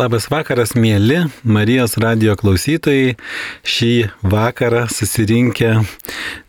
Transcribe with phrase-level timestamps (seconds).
[0.00, 3.12] Labas vakaras, mėly Marijos radio klausytojai.
[3.60, 3.90] Šį
[4.24, 5.74] vakarą susirinkę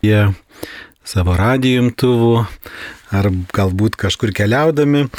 [0.00, 0.20] jie
[1.04, 2.38] savo radio imtuvų
[3.12, 5.10] ar galbūt kažkur keliaudami.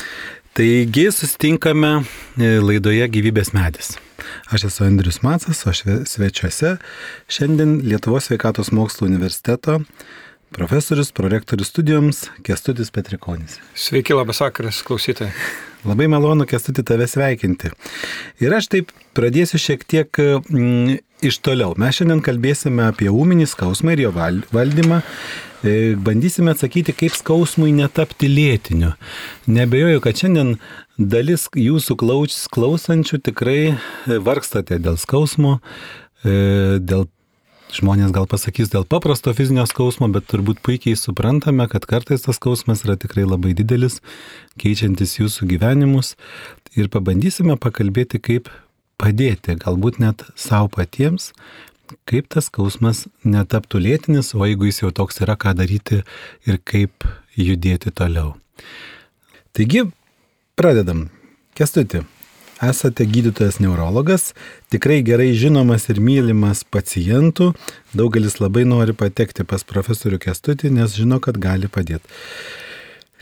[0.58, 3.94] Taigi susitinkame e, laidoje gyvybės medis.
[4.50, 6.80] Aš esu Andrius Macas, o svečiuose
[7.30, 9.84] šiandien Lietuvos sveikatos mokslo universiteto
[10.56, 13.60] profesorius, prorektorius studijoms Kestutis Petrikonis.
[13.78, 15.34] Sveiki, labas vakaras, klausytojai.
[15.86, 17.70] Labai malonu, Kestuti, tave sveikinti.
[18.42, 21.76] Ir aš taip pradėsiu šiek tiek mm, iš toliau.
[21.78, 25.02] Mes šiandien kalbėsime apie ūminį skausmą ir jo valdymą.
[25.66, 28.96] E, bandysime atsakyti, kaip skausmui netapti lėtiniu.
[29.50, 30.56] Nebejoju, kad šiandien
[30.98, 31.98] dalis jūsų
[32.54, 33.60] klausančių tikrai
[34.06, 35.60] vargstate dėl skausmo,
[36.26, 37.08] e, dėl
[37.74, 42.86] Žmonės gal pasakys dėl paprasto fizinio skausmo, bet turbūt puikiai suprantame, kad kartais tas skausmas
[42.86, 44.02] yra tikrai labai didelis,
[44.62, 46.14] keičiantis jūsų gyvenimus.
[46.78, 48.52] Ir pabandysime pakalbėti, kaip
[49.02, 51.32] padėti, galbūt net savo patiems,
[52.10, 56.04] kaip tas skausmas netaptų lėtinis, o jeigu jis jau toks yra, ką daryti
[56.46, 58.36] ir kaip judėti toliau.
[59.56, 59.88] Taigi,
[60.60, 61.08] pradedam.
[61.56, 62.02] Kestuti,
[62.64, 64.34] esate gydytojas neurologas,
[64.72, 67.54] tikrai gerai žinomas ir mylimas pacientų,
[67.96, 72.08] daugelis labai nori patekti pas profesorių Kestutį, nes žino, kad gali padėti.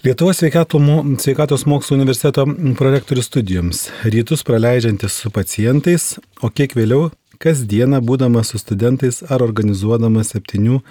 [0.04, 2.44] Lietuvos sveikatos mokslo universiteto
[2.76, 7.08] prorektorių studijoms, rytus praleidžiantis su pacientais, o kiek vėliau
[7.39, 10.81] kasdieną būdamas su studentais ar organizuodamas septynių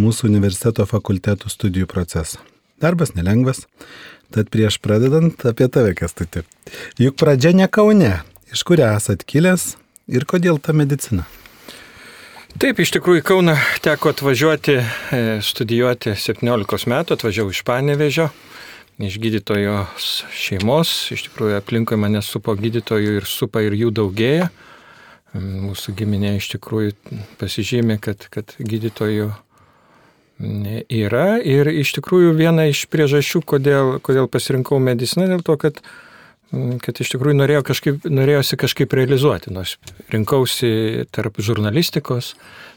[0.00, 2.40] mūsų universiteto fakultetų studijų procesą.
[2.80, 3.66] Darbas nelengvas,
[4.34, 6.42] Tad prieš pradedant apie tave, Kestuti.
[6.98, 8.18] Juk pradžia ne Kaune.
[8.52, 9.74] Iš kur esat kilęs
[10.10, 11.26] ir kodėl ta medicina?
[12.56, 18.30] Taip, iš tikrųjų, Kauna teko atvažiuoti, e, studijuoti 17 metų, atvažiavau iš Panevežio,
[18.96, 24.48] iš gydytojos šeimos, iš tikrųjų aplinkui mane supo gydytojų ir supa ir jų daugėja.
[25.36, 26.94] Mūsų giminė iš tikrųjų
[27.36, 29.34] pasižymė, kad, kad gydytojų
[30.38, 35.80] yra ir iš tikrųjų viena iš priežasčių, kodėl, kodėl pasirinkau mediciną, dėl to, kad,
[36.52, 39.52] mm, kad iš tikrųjų norėjau kažkaip, norėjosi kažkaip realizuoti.
[39.54, 39.78] Nors
[40.12, 42.34] rinkausi tarp žurnalistikos,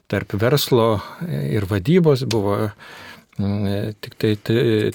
[0.07, 2.71] tarp verslo ir vadybos, buvo
[3.37, 4.35] mm, tik, tai,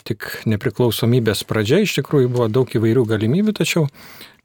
[0.01, 3.91] tik nepriklausomybės pradžia, iš tikrųjų buvo daug įvairių galimybių, tačiau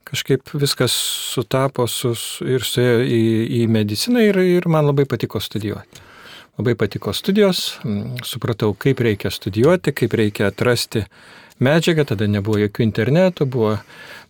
[0.10, 0.92] kažkaip viskas
[1.32, 3.24] sutapo su, ir suėjo į,
[3.62, 6.09] į mediciną ir, ir man labai patiko studijuoti.
[6.60, 7.78] Labai patiko studijos,
[8.28, 11.06] supratau, kaip reikia studijuoti, kaip reikia atrasti
[11.64, 13.78] medžiagą, tada nebuvo jokių internetų, buvo,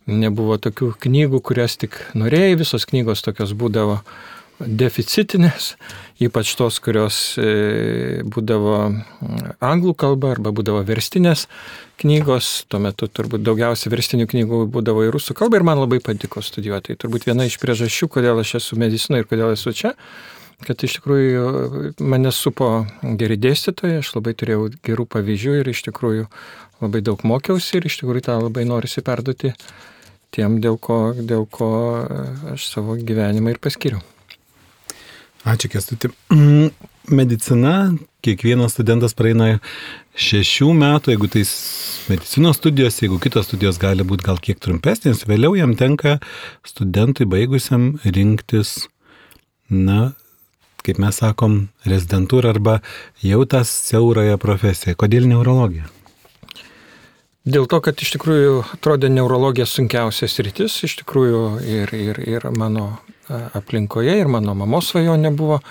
[0.06, 4.04] nebuvo tokių knygų, kurias tik norėjai, visos knygos tokios būdavo
[4.60, 5.74] deficitinės,
[6.22, 8.78] ypač tos, kurios e, būdavo
[9.64, 11.48] anglų kalba arba būdavo verstinės
[12.04, 16.44] knygos, tuo metu turbūt daugiausiai verstinių knygų būdavo į rusų kalbą ir man labai patiko
[16.46, 16.94] studijuoti.
[16.94, 19.96] Tai turbūt viena iš priežasčių, kodėl aš esu medicinoje ir kodėl esu čia,
[20.66, 22.70] kad iš tikrųjų mane supo
[23.20, 26.28] geri dėstytojai, aš labai turėjau gerų pavyzdžių ir iš tikrųjų
[26.84, 29.53] labai daug mokiausi ir iš tikrųjų tą labai norisi perduoti
[30.36, 31.72] tiem, dėl ko, dėl ko
[32.53, 34.02] aš savo gyvenimą ir paskiriu.
[35.48, 36.12] Ačiū, Kestuti.
[37.09, 39.56] Medicina, kiekvienas studentas praeina
[40.19, 41.42] šešių metų, jeigu tai
[42.12, 46.19] medicinos studijos, jeigu kitos studijos gali būti gal kiek trumpesnės, vėliau jam tenka
[46.68, 48.84] studentui baigusiam rinktis,
[49.69, 50.12] na,
[50.86, 52.80] kaip mes sakom, rezidentūrą arba
[53.26, 54.98] jau tas siaurąją profesiją.
[55.00, 55.90] Kodėl neurologija?
[57.50, 63.00] Dėl to, kad iš tikrųjų atrodė neurologija sunkiausias rytis, iš tikrųjų ir, ir, ir mano
[63.30, 65.62] aplinkoje, ir mano mamos svajonė buvo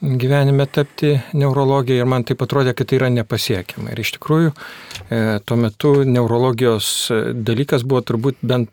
[0.00, 3.92] gyvenime tapti neurologija ir man taip atrodė, kad tai yra nepasiekiama.
[3.92, 6.90] Ir iš tikrųjų e, tuo metu neurologijos
[7.34, 8.70] dalykas buvo turbūt bent,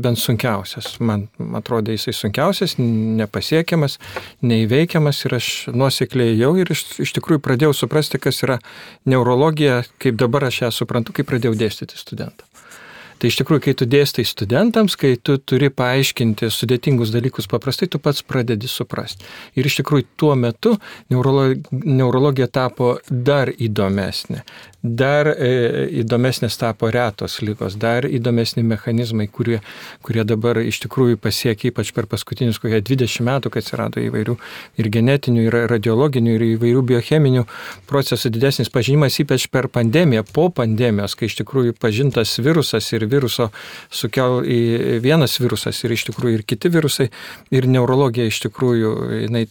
[0.00, 0.94] bent sunkiausias.
[1.00, 1.28] Man
[1.58, 3.98] atrodė jisai sunkiausias, nepasiekiamas,
[4.42, 8.60] neįveikiamas ir aš nuosekliai jau ir iš, iš tikrųjų pradėjau suprasti, kas yra
[9.08, 12.50] neurologija, kaip dabar aš ją suprantu, kai pradėjau dėstyti studentams.
[13.20, 18.00] Tai iš tikrųjų, kai tu dėstai studentams, kai tu turi paaiškinti sudėtingus dalykus paprastai, tu
[18.00, 19.26] pats pradedi suprasti.
[19.60, 20.72] Ir iš tikrųjų tuo metu
[21.12, 24.40] neurologija tapo dar įdomesnė.
[24.80, 29.58] Dar e, įdomesnės tapo retos lygos, dar įdomesni mechanizmai, kurie,
[30.00, 34.38] kurie dabar iš tikrųjų pasiekia ypač per paskutinius kokie 20 metų, kai atsirado įvairių
[34.80, 37.44] ir genetinių, ir radiologinių, ir įvairių biocheminių
[37.90, 43.50] procesų didesnis pažinimas, ypač per pandemiją, po pandemijos, kai iš tikrųjų pažintas virusas ir viruso
[43.92, 44.40] sukel
[45.04, 47.10] vienas virusas ir iš tikrųjų ir kiti virusai.
[47.52, 48.94] Ir neurologija iš tikrųjų
[49.26, 49.44] jinai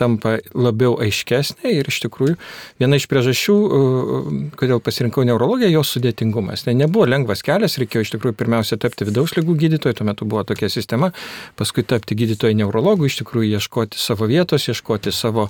[0.00, 2.40] tampa labiau aiškesnė ir iš tikrųjų
[2.80, 3.60] viena iš priežasčių,
[4.58, 6.64] kodėl pasirinkau neurologiją, jos sudėtingumas.
[6.66, 10.44] Tai nebuvo lengvas kelias, reikėjo iš tikrųjų pirmiausia tapti vidaus lygų gydytoju, tuo metu buvo
[10.48, 11.10] tokia sistema,
[11.58, 15.48] paskui tapti gydytoju neurologu, iš tikrųjų ieškoti savo vietos, ieškoti savo,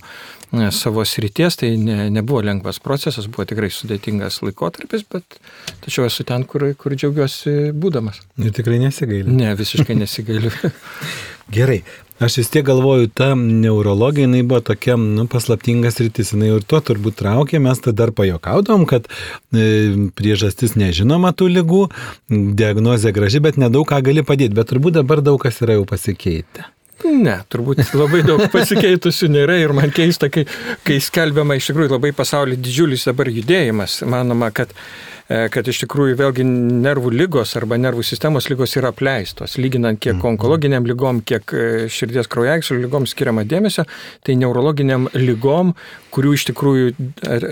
[0.75, 5.39] savo srities, tai ne, nebuvo lengvas procesas, buvo tikrai sudėtingas laikotarpis, bet
[5.85, 8.23] tačiau esu ten, kur, kur džiaugiuosi būdamas.
[8.41, 9.33] Ir tikrai nesigailiu.
[9.35, 10.53] Ne, visiškai nesigailiu.
[11.55, 11.83] Gerai,
[12.23, 16.81] aš vis tiek galvoju, ta neurologija, jinai buvo tokia, nu, paslaptingas rytis, jinai ir tuo
[16.85, 21.83] turbūt traukė, mes tada dar pajokaudom, kad e, priežastis nežinoma tų lygų,
[22.61, 26.69] diagnozė graži, bet nedaug ką gali padėti, bet turbūt dabar daug kas yra jau pasikeitę.
[27.03, 30.47] Ne, turbūt labai daug pasikeitusių nėra ir man keista, kai,
[30.87, 33.99] kai skelbiama iš tikrųjų labai pasaulyje didžiulis dabar judėjimas.
[34.09, 34.73] Manoma, kad,
[35.27, 39.59] e, kad iš tikrųjų vėlgi nervų lygos arba nervų sistemos lygos yra apleistos.
[39.61, 40.31] Lyginant kiek mhm.
[40.35, 43.85] onkologiniam lygom, kiek e, širdies kraujagyslių lygom skiriama dėmesio,
[44.25, 45.75] tai neurologiniam lygom,
[46.15, 46.97] kurių iš tikrųjų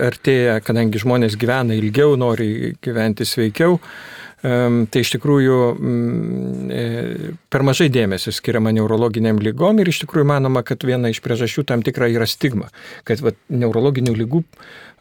[0.09, 3.77] artėja, kadangi žmonės gyvena ilgiau, nori gyventi sveikiau
[4.43, 10.65] tai iš tikrųjų mm, e, per mažai dėmesio skiriama neurologiniam lygom ir iš tikrųjų manoma,
[10.67, 12.67] kad viena iš priežasčių tam tikra yra stigma,
[13.07, 14.43] kad va, neurologinių lygų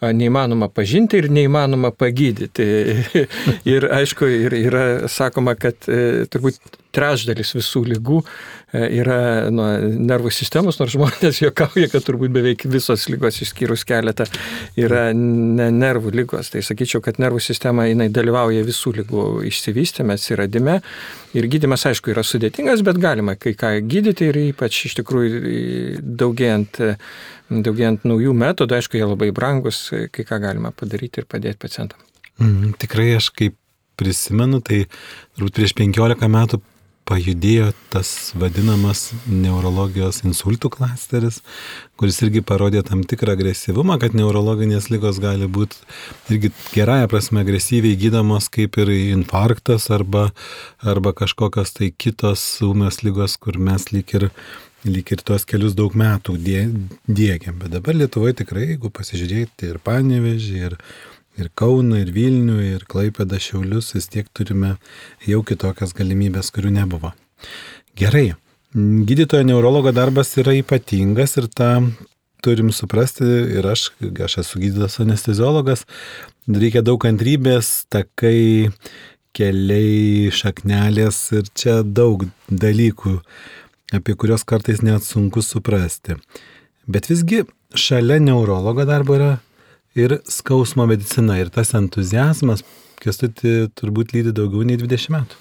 [0.03, 2.69] neįmanoma pažinti ir neįmanoma pagydyti.
[3.75, 6.59] ir aišku, ir yra sakoma, kad e, turbūt
[6.94, 9.19] trečdalis visų lygų e, yra
[9.55, 14.29] nuo nervų sistemos, nors žmonės juokauja, kad turbūt beveik visos lygos išskyrus keletą
[14.81, 16.53] yra ne nervų lygos.
[16.53, 20.81] Tai sakyčiau, kad nervų sistema jinai dalyvauja visų lygų išsivystėme, atsiradime.
[21.33, 26.83] Ir gydimas, aišku, yra sudėtingas, bet galima kai ką gydyti ir ypač iš tikrųjų daugėjant
[27.53, 29.85] daugėjant naujų metodų, aišku, jie labai brangus,
[30.15, 32.00] kai ką galima padaryti ir padėti pacientam.
[32.41, 33.59] Mm, tikrai aš kaip
[34.00, 34.87] prisimenu, tai
[35.37, 36.61] turbūt prieš 15 metų
[37.08, 41.40] pajudėjo tas vadinamas neurologijos insultų klasteris,
[42.00, 45.78] kuris irgi parodė tam tikrą agresyvumą, kad neurologinės lygos gali būti
[46.32, 50.31] irgi gerąją prasme agresyviai gydamos kaip ir infarktas arba,
[50.81, 54.31] arba kažkokios tai kitos ūmios lygos, kur mes lyg ir
[54.84, 57.58] lyg ir tuos kelius daug metų dėgiam.
[57.60, 60.76] Bet dabar Lietuvoje tikrai, jeigu pasižiūrėti ir Panevežį, ir,
[61.40, 64.76] ir Kauną, ir Vilnių, ir Klaipėdą Šiaulius, vis tiek turime
[65.26, 67.12] jau kitokias galimybės, kurių nebuvo.
[67.99, 68.32] Gerai.
[68.73, 71.73] Gydytojo neurologo darbas yra ypatingas ir tą
[72.43, 73.26] turim suprasti
[73.58, 75.84] ir aš, aš esu gydytojas anesteziologas,
[76.49, 78.73] reikia daug kantrybės, takai,
[79.37, 83.19] keliai, šaknelės ir čia daug dalykų
[83.93, 86.17] apie kuriuos kartais net sunku suprasti.
[86.88, 87.44] Bet visgi
[87.76, 89.32] šalia neurologo darbo yra
[89.99, 92.65] ir skausmo medicina ir tas entuzijazmas,
[93.03, 95.41] kestutį turbūt lydi daugiau nei 20 metų.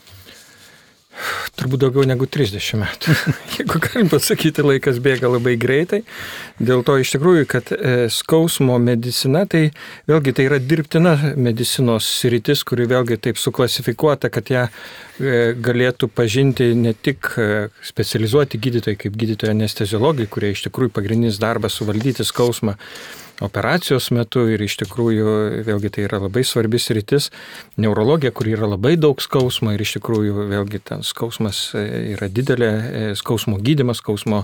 [1.59, 3.13] Turbūt daugiau negu 30 metų.
[3.57, 5.99] Jeigu galim pasakyti, laikas bėga labai greitai.
[6.57, 9.65] Dėl to iš tikrųjų, kad e, skausmo medicina, tai
[10.09, 16.71] vėlgi tai yra dirbtina medicinos sritis, kuri vėlgi taip suklasifikuota, kad ją e, galėtų pažinti
[16.79, 17.49] ne tik e,
[17.91, 22.79] specializuoti gydytojai kaip gydytojai anesteziologai, kurie iš tikrųjų pagrindinis darbas suvaldyti skausmą
[23.41, 27.29] operacijos metu ir iš tikrųjų vėlgi tai yra labai svarbis rytis.
[27.81, 31.83] Neurologija, kur yra labai daug skausmo ir iš tikrųjų vėlgi ten skausmas e,
[32.13, 34.43] yra didelė, e, skausmo gydimas, skausmo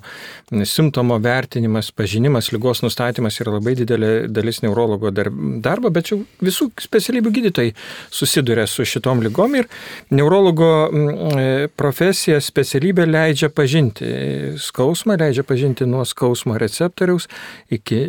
[0.49, 7.33] simptomo vertinimas, pažinimas, lygos nustatymas yra labai didelė dalis neurologo darbo, bet čia visų specialybių
[7.37, 7.75] gydytojai
[8.13, 9.69] susiduria su šitom lygom ir
[10.09, 14.09] neurologo e, profesija, specialybė leidžia pažinti
[14.61, 17.29] skausmą, leidžia pažinti nuo skausmo receptoriaus
[17.73, 18.01] iki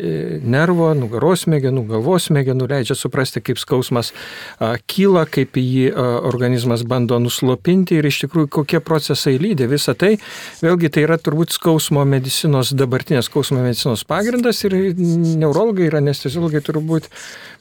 [0.48, 4.12] nervų nervo, nugaros smegenų, galvos smegenų, leidžia suprasti, kaip skausmas
[4.58, 9.66] a, kyla, kaip jį a, organizmas bando nuslopinti ir iš tikrųjų kokie procesai lydi.
[9.68, 10.16] Visą tai,
[10.62, 17.10] vėlgi, tai yra turbūt skausmo medicinos, dabartinės skausmo medicinos pagrindas ir neurologai ir anesteziologai turbūt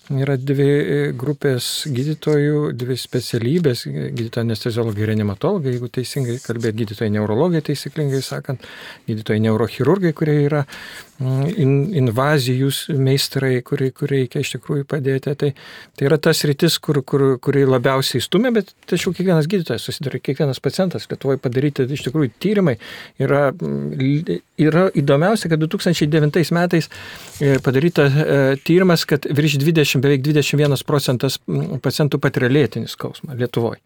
[0.08, 3.82] Yra dvi e, grupės gydytojų, dvi specialybės-
[4.16, 8.64] gydytojai anesteziologai ir reanimatologai, jeigu teisingai kalbėti, gydytojai neurologai, taisyklingai sakant,
[9.10, 10.64] gydytojai neurochirurgai, kurie yra
[11.20, 11.72] in,
[12.04, 12.70] invazijų
[13.00, 15.34] meistrai, kurie, kurie reikia iš tikrųjų padėti.
[15.40, 15.52] Tai,
[15.98, 20.62] tai yra tas rytis, kur, kur, kuri labiausiai stumia, bet tačiau kiekvienas gydytojas susiduria, kiekvienas
[20.64, 22.76] pacientas Lietuvoje padaryti iš tikrųjų tyrimai
[23.24, 26.90] yra, mm, yra įdomiausia, kad 2009 metais
[27.42, 31.38] e, padaryta e, tyrimas, kad virš 20 20, beveik 21 procentas
[31.84, 33.80] pacientų patiria lėtinį skausmą Lietuvoje.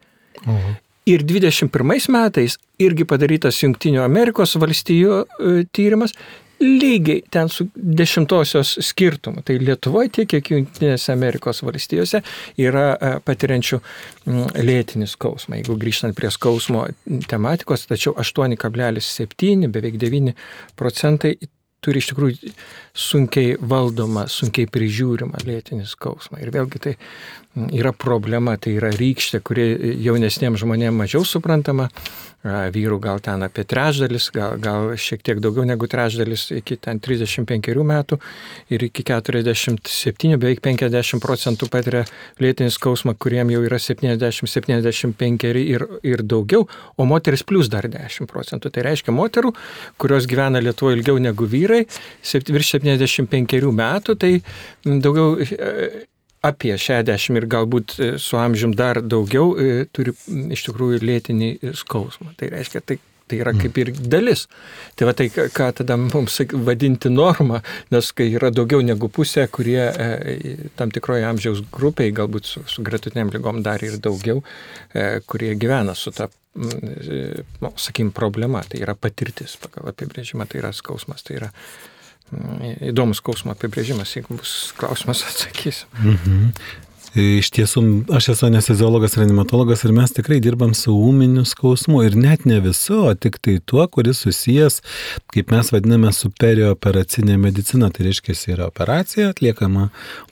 [0.45, 0.79] Mhm.
[1.11, 6.13] Ir 21 metais irgi padarytas Junktinių Amerikos valstijų e, tyrimas
[6.61, 9.41] lygiai ten su dešimtosios skirtumu.
[9.45, 12.21] Tai Lietuvoje tiek, kiek Junktinėse Amerikos valstijose
[12.61, 13.81] yra e, patiriančių
[14.61, 15.57] lėtinį skausmą.
[15.61, 16.85] Jeigu grįžtant prie skausmo
[17.31, 20.35] tematikos, tačiau 8,7, beveik 9
[20.79, 21.35] procentai
[21.81, 22.51] turi iš tikrųjų
[22.93, 26.41] sunkiai valdomą, sunkiai prižiūrimą lėtinį skausmą.
[26.43, 26.93] Ir vėlgi tai
[27.55, 29.65] yra problema, tai yra rykštė, kuri
[30.05, 31.89] jaunesniems žmonėms mažiau suprantama,
[32.43, 37.83] vyrų gal ten apie trečdalis, gal, gal šiek tiek daugiau negu trečdalis iki ten 35
[37.85, 38.17] metų
[38.73, 42.05] ir iki 47, beveik 50 procentų patiria
[42.41, 46.65] lėtinį skausmą, kuriem jau yra 70-75 ir, ir daugiau,
[46.97, 48.71] o moteris plus dar 10 procentų.
[48.71, 49.53] Tai reiškia moterų,
[50.01, 51.83] kurios gyvena Lietuvoje ilgiau negu vyrai,
[52.31, 54.33] virš 75 metų, tai
[54.87, 55.35] daugiau
[56.45, 60.13] apie 60 ir galbūt e, su amžium dar daugiau e, turi
[60.53, 62.33] iš tikrųjų lėtinį skausmą.
[62.39, 62.97] Tai reiškia, tai,
[63.29, 64.47] tai yra kaip ir dalis.
[64.97, 67.61] Tai va tai, ką tada mums vadinti norma,
[67.93, 72.85] nes kai yra daugiau negu pusė, kurie e, tam tikroje amžiaus grupiai, galbūt su, su
[72.85, 74.41] gretutiniam lygom dar ir daugiau,
[75.29, 76.27] kurie gyvena su ta
[77.61, 81.51] nu, sakykim, problema, tai yra patirtis pagal apibrėžimą, tai yra skausmas, tai yra
[82.91, 85.89] įdomus skausmo apibrėžimas, jeigu bus klausimas, atsakysiu.
[86.03, 86.47] Mhm.
[87.11, 87.81] Iš tiesų,
[88.15, 93.01] aš esu anesteziologas, reanimatologas ir mes tikrai dirbam su ūminiu skausmu ir net ne visu,
[93.09, 94.79] o tik tai tuo, kuris susijęs,
[95.35, 97.89] kaip mes vadiname, su perioperacinė medicina.
[97.91, 99.89] Tai reiškia, yra operacija, atliekama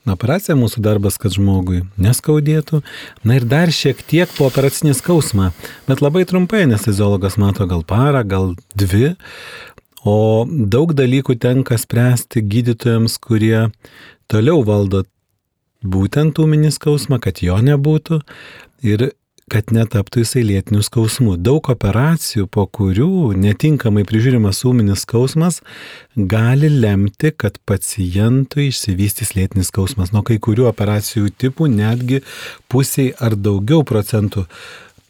[0.07, 2.79] operacija, mūsų darbas, kad žmogui neskaudėtų.
[3.27, 5.51] Na ir dar šiek tiek po operacinį skausmą,
[5.89, 9.17] bet labai trumpai anesteziologas mato gal parą, gal dvi.
[10.07, 13.67] O daug dalykų tenka spręsti gydytojams, kurie
[14.31, 15.03] toliau valdo
[15.83, 18.21] būtent ūminį skausmą, kad jo nebūtų
[18.87, 19.09] ir
[19.49, 21.33] kad netaptų jisai lėtinių skausmų.
[21.41, 25.59] Daug operacijų, po kurių netinkamai prižiūrimas ūminis skausmas,
[26.15, 30.13] gali lemti, kad pacientui išsivystys lėtinis skausmas.
[30.13, 32.21] Nuo kai kurių operacijų tipų netgi
[32.69, 34.45] pusiai ar daugiau procentų.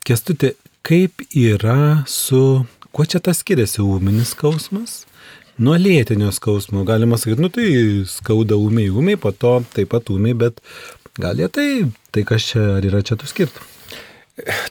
[0.07, 0.53] Kestuti,
[0.87, 2.63] kaip yra su
[2.95, 5.03] Kuo čia tas skiriasi ūminis skausmas?
[5.59, 7.67] Nuo lėtinio skausmo galima sakyti, nu tai
[8.07, 10.61] skauda ūmiai, ūmiai, po to taip pat ūmiai, bet
[11.19, 11.67] gal jie tai,
[12.15, 13.75] tai kas čia, ar yra čia tų skirtumų?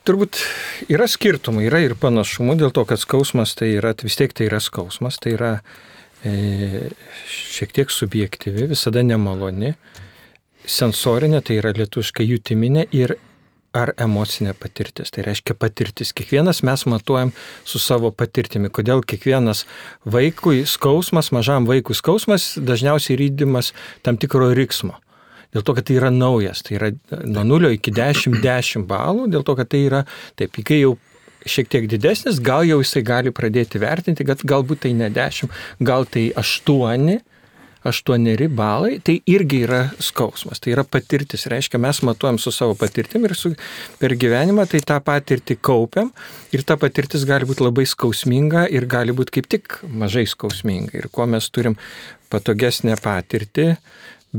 [0.08, 0.40] Turbūt
[0.88, 4.62] yra skirtumų, yra ir panašumų, dėl to, kad skausmas tai yra, vis tiek tai yra
[4.64, 5.52] skausmas, tai yra
[6.24, 6.88] e,
[7.28, 9.74] šiek tiek subjektyvi, visada nemaloni,
[10.68, 13.18] sensorinė, tai yra lietuškai jutiminė ir
[13.76, 15.12] ar emocinė patirtis.
[15.14, 16.12] Tai reiškia patirtis.
[16.16, 17.32] Kiekvienas mes matuojam
[17.68, 18.70] su savo patirtimi.
[18.72, 19.64] Kodėl kiekvienas
[20.08, 23.74] vaikui skausmas, mažam vaikui skausmas dažniausiai rydimas
[24.06, 24.96] tam tikro riksmo.
[25.54, 26.90] Dėl to, kad tai yra naujas, tai yra
[27.24, 30.02] nuo 0 iki 10, 10 balų, dėl to, kad tai yra,
[30.36, 30.98] taip, kai jau
[31.48, 35.48] šiek tiek didesnis, gal jau jisai gali pradėti vertinti, kad galbūt tai ne 10,
[35.80, 37.16] gal tai 8,
[37.86, 41.46] aštuoneri balai, tai irgi yra skausmas, tai yra patirtis.
[41.50, 43.52] Reiškia, mes matuojam su savo patirtim ir su,
[44.00, 46.12] per gyvenimą tai tą patirtį kaupiam
[46.54, 50.96] ir ta patirtis gali būti labai skausminga ir gali būti kaip tik mažai skausminga.
[50.98, 51.78] Ir kuo mes turim
[52.32, 53.68] patogesnę patirtį,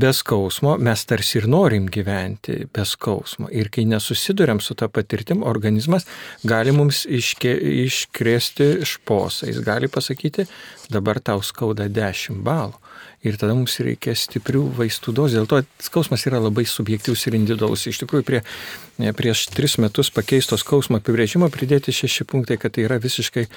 [0.00, 3.48] be skausmo mes tarsi ir norim gyventi be skausmo.
[3.50, 6.06] Ir kai nesusidurėm su tą patirtim, organizmas
[6.46, 7.56] gali mums iškė,
[7.86, 9.48] iškrėsti šposą.
[9.50, 10.46] Jis gali pasakyti,
[10.92, 12.79] dabar tau skauda 10 balų
[13.20, 15.42] ir tada mums reikia stiprių vaistų dozės.
[15.42, 17.84] Dėl to skausmas yra labai subjektyvus ir individualus.
[17.90, 18.40] Iš tikrųjų, prie,
[19.16, 23.50] prieš tris metus pakeisto skausmo apibrėžimo pridėti šeši punktai, kad tai yra visiškai e,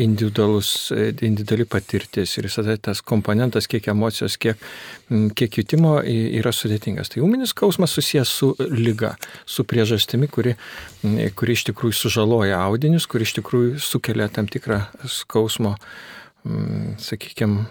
[0.00, 4.64] individualus, e, individuali patirtis ir visada tas komponentas, kiek emocijos, kiek,
[5.36, 7.12] kiek jutimo yra sudėtingas.
[7.12, 9.12] Tai ūminis skausmas susijęs su lyga,
[9.44, 10.56] su priežastimi, kuri,
[11.36, 15.76] kuri iš tikrųjų sužaloja audinius, kuri iš tikrųjų sukelia tam tikrą skausmo,
[17.02, 17.66] sakykime,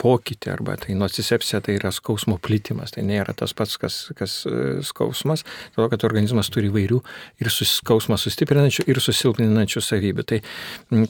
[0.00, 4.80] pokytį arba tai nocicepcija tai yra skausmo plitimas, tai nėra tas pats, kas, kas e,
[4.86, 7.00] skausmas, dėl to, kad organizmas turi įvairių
[7.42, 10.26] ir skausmą sustiprinančių ir susilpninančių savybių.
[10.30, 10.40] Tai,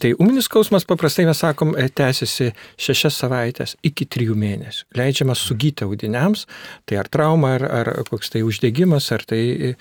[0.03, 4.89] tai uminis skausmas paprastai mes sakom e, tęsiasi šešias savaitės iki trijų mėnesių.
[4.99, 6.47] Leidžiama sugyti audiniams,
[6.89, 9.73] tai ar trauma, ar, ar koks tai uždegimas, ar tai e,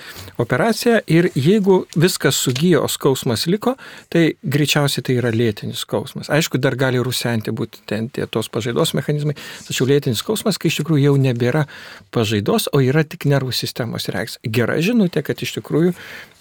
[0.41, 3.75] operacija ir jeigu viskas sugyjo, o skausmas liko,
[4.13, 6.29] tai greičiausiai tai yra lėtinis skausmas.
[6.33, 9.35] Aišku, dar gali rusenti būti ten tie tos pažaidos mechanizmai,
[9.67, 11.65] tačiau lėtinis skausmas, kai iš tikrųjų jau nebėra
[12.15, 14.43] pažaidos, o yra tik nervų sistemos reakcija.
[14.59, 15.95] Gera žinutė, kad iš tikrųjų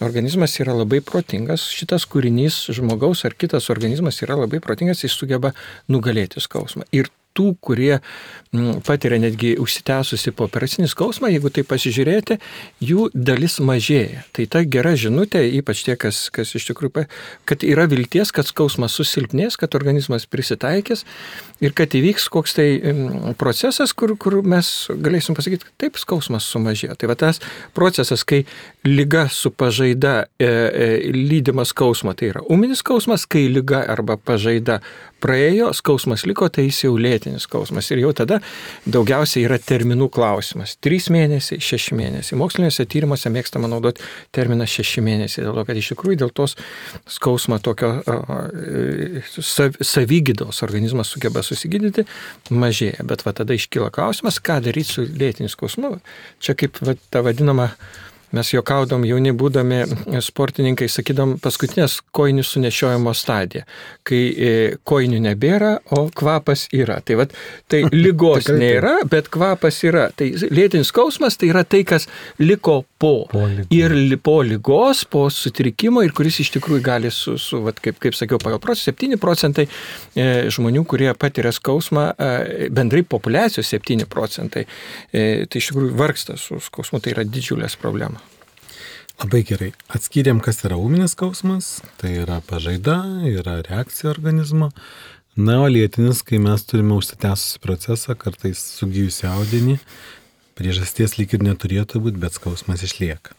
[0.04, 5.54] organizmas yra labai protingas, šitas kūrinys žmogaus ar kitas organizmas yra labai protingas, jis sugeba
[5.88, 6.88] nugalėti skausmą.
[6.92, 12.38] Ir tų, kurie mm, patiria netgi užsitęsusi po operacinį skausmą, jeigu tai pasižiūrėti,
[12.84, 14.24] jų dalis mažėja.
[14.36, 17.06] Tai ta gera žinutė, ypač tie, kas, kas iš tikrųjų,
[17.48, 21.04] kad yra vilties, kad skausmas susilpnės, kad organizmas prisitaikys
[21.64, 26.98] ir kad įvyks koks tai mm, procesas, kur, kur mes galėsim pasakyti, taip skausmas sumažėjo.
[26.98, 27.42] Tai va tas
[27.76, 28.44] procesas, kai
[28.88, 34.78] lyga su pažaida e, e, lydimas skausmo, tai yra uminis skausmas, kai lyga arba pažaida
[35.22, 37.90] praėjo, skausmas liko, tai jis jau lėtinis skausmas.
[37.90, 38.38] Ir jau tada
[38.86, 40.76] daugiausiai yra terminų klausimas.
[40.84, 42.38] 3 mėnesiai, 6 mėnesiai.
[42.38, 44.04] Moksliniuose tyrimuose mėgstama naudoti
[44.34, 46.54] terminą 6 mėnesiai, dėl to, kad iš tikrųjų dėl tos
[47.18, 47.96] skausmo tokio
[49.42, 52.06] sav, savygydos organizmas sugeba susigydyti,
[52.54, 53.06] mažėja.
[53.08, 55.96] Bet va tada iškyla klausimas, ką daryti su lėtiniu skausmu.
[56.42, 57.72] Čia kaip va, ta vadinama
[58.36, 59.78] Mes juokaudom jauni būdami
[60.24, 63.64] sportininkai, sakydom, paskutinės koinių sunešiojimo stadija,
[64.06, 64.50] kai e,
[64.88, 66.98] koinių nebėra, o kvapas yra.
[67.00, 67.32] Tai, vat,
[67.72, 70.08] tai lygos nėra, bet kvapas yra.
[70.12, 72.08] Tai lėtinis skausmas tai yra tai, kas
[72.42, 73.14] liko po.
[73.32, 77.96] po ir po lygos, po sutrikimo ir kuris iš tikrųjų gali su, su vat, kaip,
[78.02, 84.04] kaip sakiau, pagal procesą 7 procentai e, žmonių, kurie patiria skausmą, e, bendrai populiacijos 7
[84.10, 84.66] procentai,
[85.12, 88.17] e, tai iš tikrųjų vargsta su skausmu, tai yra didžiulės problemos.
[89.18, 89.72] Labai gerai.
[89.90, 94.68] Atskyrėm, kas yra ūminis skausmas, tai yra pažaida, yra reakcija organizmo.
[95.34, 99.74] Na, o lėtinis, kai mes turime užsitęsusi procesą, kartais sugyjusi audinį,
[100.58, 103.34] priežasties lyg ir neturėtų būti, bet skausmas išlieka.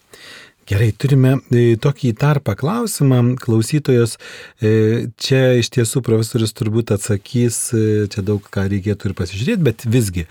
[0.68, 3.22] Gerai, turime e, tokį tarpą klausimą.
[3.40, 4.18] Klausytojas,
[4.60, 9.88] e, čia iš tiesų profesorius turbūt atsakys, e, čia daug ką reikėtų ir pasižiūrėti, bet
[9.88, 10.28] visgi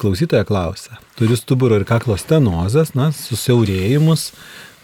[0.00, 4.30] klausytoja klausia, turiu stuburo ir kaklo stenozės, na, susiaurėjimus,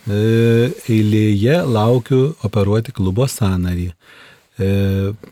[0.09, 3.91] e, eilėje laukiu operuoti klubo sanarį.
[4.59, 4.71] E,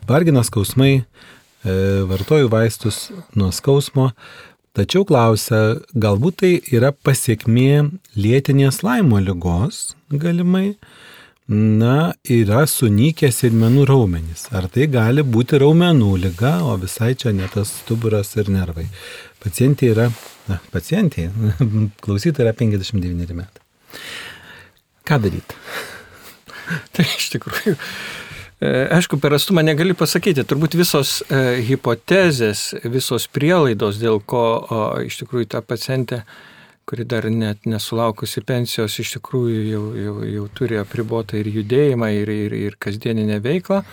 [0.09, 1.77] vargina skausmai, e,
[2.09, 4.11] vartoju vaistus nuo skausmo,
[4.77, 10.77] tačiau klausia, galbūt tai yra pasiekmė lėtinės laimo lygos galimai,
[11.47, 14.47] na, yra sunykęs sėdmenų raumenys.
[14.51, 18.87] Ar tai gali būti raumenų lyga, o visai čia ne tas stuburas ir nervai.
[19.43, 20.09] Pacientė yra,
[20.49, 21.29] na, pacientė,
[22.03, 23.65] klausytojai yra 59 metai.
[25.07, 25.59] Ką daryti?
[26.95, 27.75] tai iš tikrųjų.
[28.57, 34.83] E, aišku, per atstumą negali pasakyti, turbūt visos e, hipotezės, visos prielaidos, dėl ko o,
[35.05, 36.23] iš tikrųjų ta pacientė,
[36.87, 42.31] kuri dar net nesulaukusi pensijos, iš tikrųjų jau, jau, jau turi apribotą ir judėjimą, ir,
[42.47, 43.83] ir, ir kasdieninę veiklą,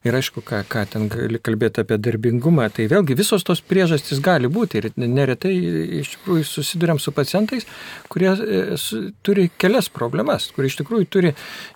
[0.00, 4.48] Ir aišku, ką, ką ten gali kalbėti apie darbingumą, tai vėlgi visos tos priežastys gali
[4.48, 4.80] būti.
[4.80, 5.52] Ir neretai
[6.00, 7.68] iš tikrųjų susidurėm su pacientais,
[8.08, 8.78] kurie e,
[9.26, 11.34] turi kelias problemas, kurie iš tikrųjų turi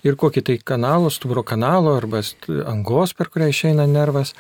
[0.08, 2.22] ir kokį tai kanalo, stuburo kanalo arba
[2.64, 4.32] angos, per kurią išeina nervas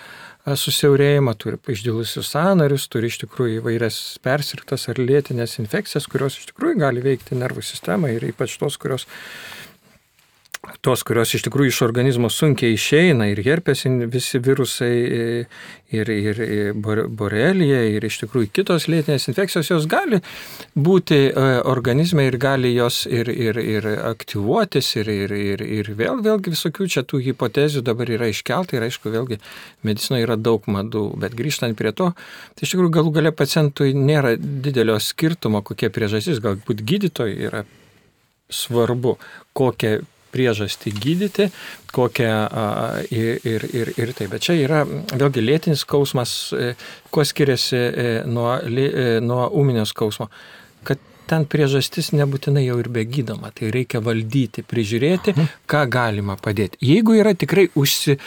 [0.44, 6.80] susiaurėjimą, turi išdilusius sanarius, turi iš tikrųjų įvairias persirktas ar lėtinės infekcijas, kurios iš tikrųjų
[6.82, 9.08] gali veikti nervų sistemą ir ypač tos, kurios
[10.84, 14.94] tos, kurios iš tikrųjų iš organizmo sunkiai išeina, ir herpes visi virusai,
[15.94, 20.20] ir, ir, ir borelija, ir iš tikrųjų kitos lėtinės infekcijos, jos gali
[20.74, 26.22] būti e, organizme ir gali jos ir, ir, ir aktyvuotis, ir, ir, ir, ir vėl,
[26.24, 29.40] vėlgi visokių čia tų hipotezių dabar yra iškelta, ir aišku, vėlgi
[29.86, 32.12] medicinoje yra daug madų, bet grįžtant prie to,
[32.54, 37.64] tai iš tikrųjų galų gale pacientui nėra didelio skirtumo, kokie priežastys, galbūt gydytojai yra
[38.52, 39.16] svarbu,
[39.56, 40.02] kokią
[40.34, 41.48] priežastį gydyti,
[41.94, 42.34] kokią
[43.14, 44.28] ir, ir, ir, ir tai.
[44.32, 46.74] Bet čia yra vėlgi lėtinis skausmas, e,
[47.14, 50.28] kuo skiriasi e, nuo, e, nuo ūminio skausmo.
[50.84, 55.52] Kad ten priežastis nebūtinai jau ir begydoma, tai reikia valdyti, prižiūrėti, mhm.
[55.70, 56.80] ką galima padėti.
[56.84, 58.18] Jeigu yra tikrai užsi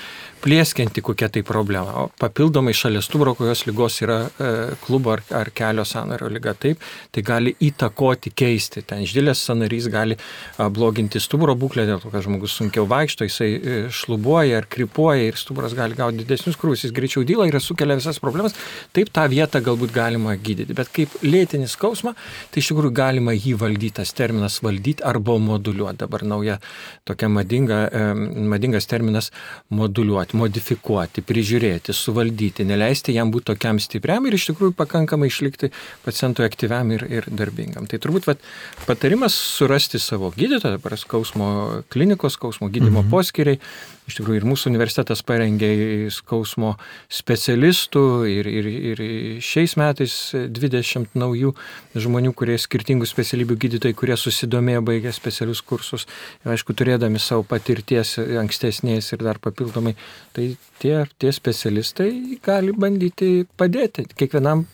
[0.42, 2.04] plėskinti kokia tai problema.
[2.04, 4.50] O papildomai šalia stuburo, kokios lygos yra e,
[4.84, 8.84] klubo ar, ar kelio sanario lyga, taip, tai gali įtakoti, keisti.
[8.88, 13.50] Ten išdėlės sanarys gali a, bloginti stuburo būklę, dėl to, kad žmogus sunkiau vaikšto, jisai
[13.56, 17.98] e, šlubuoja ar kripuoja ir stuburas gali gauti didesnius krūvis, jis greičiau dyla ir sukelia
[18.00, 18.56] visas problemas.
[18.96, 20.76] Taip tą vietą galbūt galima gydyti.
[20.78, 22.14] Bet kaip lėtinis skausmą,
[22.52, 26.04] tai iš tikrųjų galima jį valdyti, tas terminas valdyti arba moduliuoti.
[26.04, 26.60] Dabar nauja
[27.08, 28.06] tokia madinga, e,
[28.54, 29.32] madingas terminas
[29.74, 35.72] moduliuoti koreguoti, modifikuoti, prižiūrėti, suvaldyti, neleisti jam būti tokiam stipriam ir iš tikrųjų pakankamai išlikti
[36.06, 37.88] pacientui aktyviam ir, ir darbingam.
[37.88, 38.40] Tai turbūt vat,
[38.86, 43.10] patarimas surasti savo gydytoją, dabar skausmo klinikos, skausmo gydimo mhm.
[43.12, 43.60] poskiriai,
[44.08, 45.70] iš tikrųjų ir mūsų universitetas parengė
[46.14, 46.76] skausmo
[47.12, 49.02] specialistų ir, ir, ir
[49.44, 51.54] šiais metais 20 naujų
[51.98, 56.08] žmonių, kurie skirtingų specialybių gydytojai, kurie susidomėjo, baigė specialius kursus,
[56.42, 59.98] ir, aišku, turėdami savo patirties ankstesnės ir dar papildomai,
[60.36, 64.08] tai tie, tie specialistai gali bandyti padėti.
[64.18, 64.66] Kiekvienam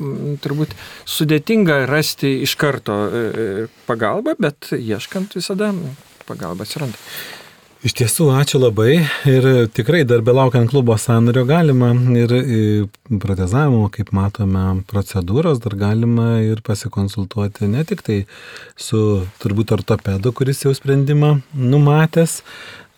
[0.43, 0.75] turbūt
[1.09, 5.73] sudėtinga rasti iš karto e, e, pagalbą, bet ieškant visada
[6.27, 6.99] pagalba atsiranda.
[7.83, 8.93] Iš tiesų, ačiū labai.
[9.27, 12.31] Ir tikrai dar belaukiant klubo sanario galima ir
[13.11, 18.21] protezavimo, kaip matome, procedūros dar galima ir pasikonsultuoti ne tik tai
[18.79, 19.01] su
[19.43, 22.37] turbūt ortopedu, kuris jau sprendimą numatęs,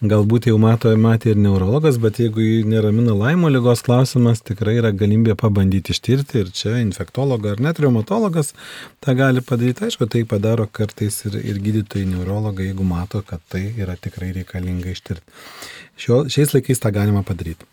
[0.04, 5.38] galbūt jau mato, matė ir neurologas, bet jeigu neramina laimo lygos klausimas, tikrai yra galimybė
[5.40, 8.52] pabandyti ištirti ir čia infektologas ar net reumatologas
[9.04, 9.88] tą gali padaryti.
[9.88, 14.92] Aišku, tai padaro kartais ir, ir gydytojai neurologai, jeigu mato, kad tai yra tikrai reikalinga
[14.92, 15.40] ištirti.
[15.96, 17.64] Šio, šiais laikais tą galima padaryti.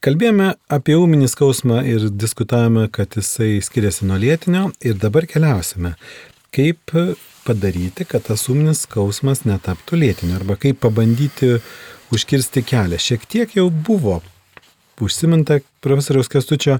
[0.00, 5.90] Kalbėjome apie ūminį skausmą ir diskutavome, kad jisai skiriasi nuo lėtinio ir dabar keliausime.
[6.50, 6.94] Kaip
[7.46, 11.58] padaryti, kad tas ūminis skausmas netaptų lėtiniu arba kaip pabandyti
[12.14, 12.98] užkirsti kelią.
[13.00, 14.20] Šiek tiek jau buvo
[15.00, 16.78] užsiminta profesoriaus Kestučio,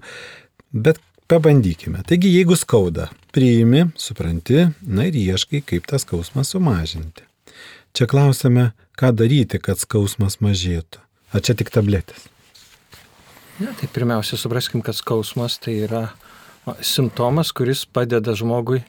[0.71, 2.03] bet pabandykime.
[2.07, 7.25] Taigi, jeigu skauda, priimi, supranti, na ir ieškai, kaip tą skausmą sumažinti.
[7.97, 11.01] Čia klausime, ką daryti, kad skausmas mažėtų.
[11.31, 12.27] Ar čia tik tabletės?
[13.61, 16.09] Ne, tai pirmiausia, supraskim, kad skausmas tai yra
[16.85, 18.83] simptomas, kuris padeda žmogui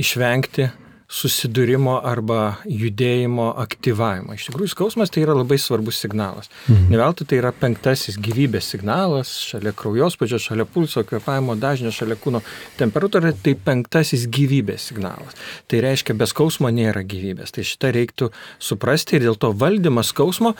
[0.00, 0.70] išvengti
[1.12, 4.32] susidūrimo arba judėjimo aktyvavimo.
[4.32, 6.48] Iš tikrųjų, skausmas tai yra labai svarbus signalas.
[6.64, 6.86] Mhm.
[6.94, 12.40] Neveltui tai yra penktasis gyvybės signalas, šalia kraujospūdžio, šalia pulso, kvepavimo dažnio, šalia kūno
[12.80, 15.36] temperatūra, tai penktasis gyvybės signalas.
[15.68, 17.52] Tai reiškia, be skausmo nėra gyvybės.
[17.52, 20.56] Tai šitą reiktų suprasti ir dėl to valdymas skausmo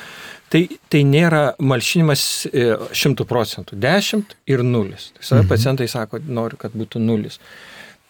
[0.52, 5.06] Tai, tai nėra malšinimas e, šimtų procentų, dešimt ir nulis.
[5.16, 5.48] Tai mhm.
[5.48, 7.38] pacientai sako, noriu, kad būtų nulis.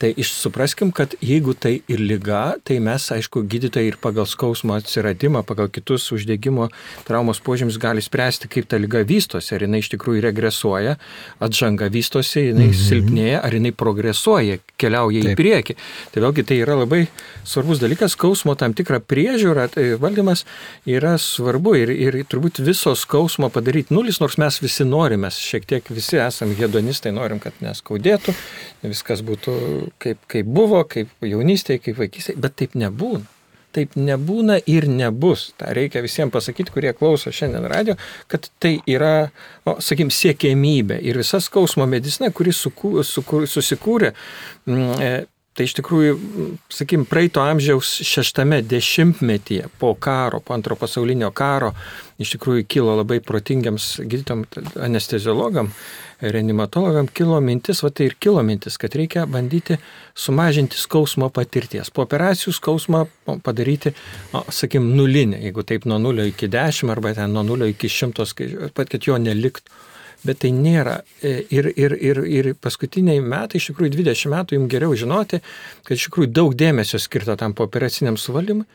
[0.02, 5.44] Tai išsupraskim, kad jeigu tai ir lyga, tai mes, aišku, gydytojai ir pagal skausmo atsiradimą,
[5.46, 6.66] pagal kitus uždegimo
[7.06, 10.96] traumos požymis gali spręsti, kaip ta lyga vystosi, ar jinai iš tikrųjų regresuoja,
[11.38, 12.80] atžanga vystosi, jinai mhm.
[12.80, 15.36] silpnėja, ar jinai progresuoja, keliauja Taip.
[15.36, 15.78] į priekį.
[16.10, 17.04] Tai vėlgi tai yra labai
[17.46, 20.42] svarbus dalykas, skausmo tam tikra priežiūra, tai valdymas
[20.82, 25.94] yra svarbu ir, ir turbūt viso skausmo padaryti nulis, nors mes visi norime, šiek tiek
[25.94, 28.34] visi esame hedonistai, norim, kad neskaudėtų,
[28.90, 33.28] viskas būtų kaip, kaip buvo, kaip jaunystėje, kaip vaikystėje, bet taip nebūna.
[33.72, 35.46] Taip nebūna ir nebus.
[35.56, 37.94] Ta reikia visiems pasakyti, kurie klauso šiandien radio,
[38.28, 39.30] kad tai yra,
[39.64, 45.12] o, sakykim, siekėmybė ir visa skausmo medicina, kuri suku, suku, susikūrė m, mm, e,
[45.52, 46.12] Tai iš tikrųjų,
[46.72, 51.74] sakykim, praeito amžiaus šeštame dešimtmetyje po karo, po antro pasaulinio karo,
[52.22, 54.46] iš tikrųjų kilo labai protingiams gydytam
[54.80, 55.68] anesteziologam,
[56.24, 59.76] reanimatologam, kilo mintis, va tai ir kilo mintis, kad reikia bandyti
[60.16, 61.92] sumažinti skausmo patirties.
[61.92, 63.04] Po operacijų skausmą
[63.44, 63.92] padaryti,
[64.32, 68.32] o, sakykim, nulinį, jeigu taip nuo nulio iki dešimt arba ten nuo nulio iki šimtos,
[68.32, 69.91] kad jo neliktų
[70.26, 71.00] bet tai nėra.
[71.22, 75.42] E, ir, ir, ir, ir paskutiniai metai, iš tikrųjų 20 metų jums geriau žinoti,
[75.86, 78.68] kad iš tikrųjų daug dėmesio skirta tam pooperaciniam suvaldymui.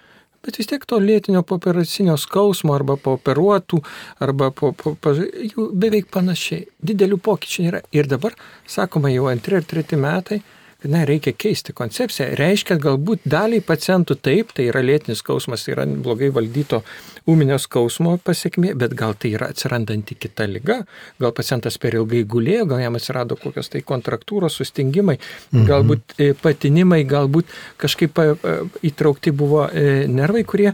[0.46, 3.80] Bet vis tiek to lėtinio pooperacinio skausmo arba pooperuotų,
[4.24, 6.68] arba po, po, po, jų beveik panašiai.
[6.88, 7.82] Didelių pokyčių nėra.
[7.92, 8.38] Ir dabar,
[8.70, 10.40] sakoma, jau antri ar treti metai,
[10.82, 12.32] kad ne, reikia keisti koncepciją.
[12.38, 16.84] Reiškia, galbūt daliai pacientų taip, tai yra lėtinis skausmas, tai yra blogai valdyto
[17.28, 20.80] ūminio skausmo pasiekmė, bet gal tai yra atsirandanti kita lyga,
[21.20, 25.18] gal pacientas per ilgai gulėjo, gal jam atsirado kokios tai kontraktūros, sustingimai,
[25.52, 25.66] mhm.
[25.68, 28.56] galbūt e, patinimai, galbūt kažkaip e, e,
[28.92, 29.66] įtraukti buvo
[30.08, 30.72] nervai, kurie,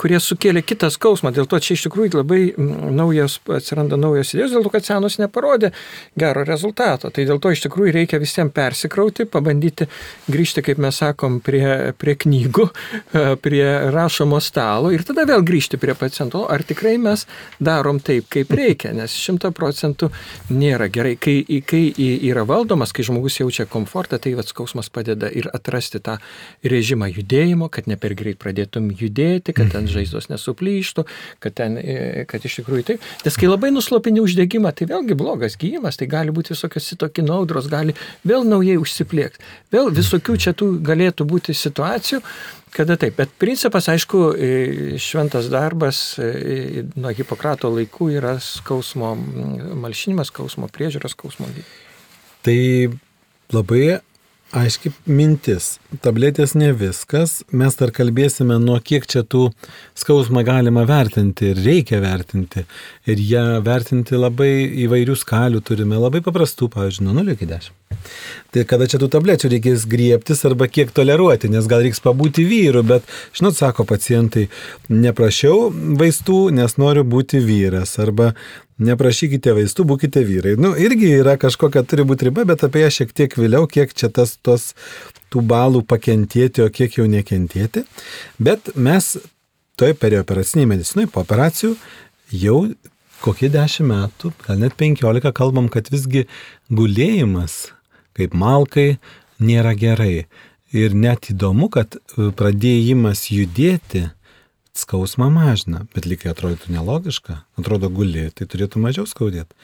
[0.00, 1.30] kurie sukėlė kitą skausmą.
[1.34, 5.72] Dėl to čia iš tikrųjų labai naujas, atsiranda naujas idėjos, dėl to, kad senos neparodė
[6.18, 7.12] gero rezultato.
[7.14, 9.88] Tai dėl to iš tikrųjų reikia visiems persikrauti, pabandyti
[10.30, 12.68] grįžti, kaip mes sakom, prie, prie knygų,
[13.42, 17.24] prie rašomo stalo ir tada vėl grįžti prie paciento, ar tikrai mes
[17.58, 20.10] darom taip, kaip reikia, nes šimta procentų
[20.52, 21.16] nėra gerai.
[21.18, 26.18] Kai, kai yra valdomas, kai žmogus jaučia komfortą, tai vad skausmas padeda ir atrasti tą
[26.66, 29.92] režimą judėjimo, kad ne per greit pradėtum judėti, kad ten mhm.
[29.94, 31.04] žaizdos nesuplyštų,
[31.42, 33.08] kad, ten, e, kad iš tikrųjų taip.
[33.24, 37.96] Nes kai labai nuslopini uždegimą, tai vėlgi blogas gyjimas, tai gali būti visokios sitokinaudros, gali
[38.28, 39.44] vėl naujai užsipliekti.
[39.72, 42.22] Vėl visokių čia tų galėtų būti situacijų,
[42.68, 44.34] Kada taip, bet principas, aišku,
[45.00, 51.70] šventas darbas nuo Hipokrato laikų yra skausmo malšinimas, skausmo priežiūros, skausmo gydymas.
[52.44, 52.58] Tai
[53.56, 53.80] labai
[54.56, 55.76] aiški mintis.
[56.04, 57.42] Tabletės ne viskas.
[57.52, 59.48] Mes dar kalbėsime, nuo kiek čia tų
[59.98, 62.64] skausmą galima vertinti ir reikia vertinti.
[63.08, 64.52] Ir ją vertinti labai
[64.86, 67.74] įvairių skalių turime, labai paprastų, pavyzdžiui, nuo 0 iki 10.
[68.54, 72.84] Tai kada čia tų tablečių reikės griebtis arba kiek toleruoti, nes gal reiks pabūti vyru,
[72.86, 74.46] bet, žinot, sako pacientai,
[74.92, 75.68] neprašiau
[76.00, 77.96] vaistų, nes noriu būti vyras.
[78.00, 78.32] Arba
[78.82, 80.56] neprašykite vaistų, būkite vyrai.
[80.60, 84.10] Nu, irgi yra kažkokia turi būti riba, bet apie ją šiek tiek vėliau, kiek čia
[84.14, 84.72] tas tos
[85.32, 87.84] tų balų pakentėti, o kiek jau nekentėti.
[88.42, 89.16] Bet mes
[89.78, 91.74] toj perioperaciniai medicinai po operacijų
[92.34, 92.60] jau
[93.22, 96.26] kokie dešimt metų, gal net penkiolika kalbam, kad visgi
[96.70, 97.68] gulėjimas
[98.18, 98.98] kaip malkai
[99.38, 100.26] nėra gerai.
[100.74, 101.96] Ir net įdomu, kad
[102.36, 104.08] pradėjimas judėti
[104.78, 109.54] skausmą mažina, bet lygiai atrodytų nelogiška, atrodo guli, tai turėtų mažiau skaudėti.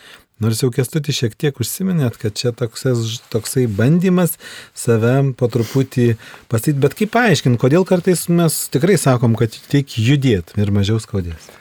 [0.43, 2.97] Nors jau kestuti šiek tiek užsiminėt, kad čia toksai,
[3.31, 4.35] toksai bandymas
[4.75, 6.09] save po truputį
[6.51, 11.53] pasakyti, bet kaip paaiškinti, kodėl kartais mes tikrai sakom, kad tik judėt ir mažiau skaudės.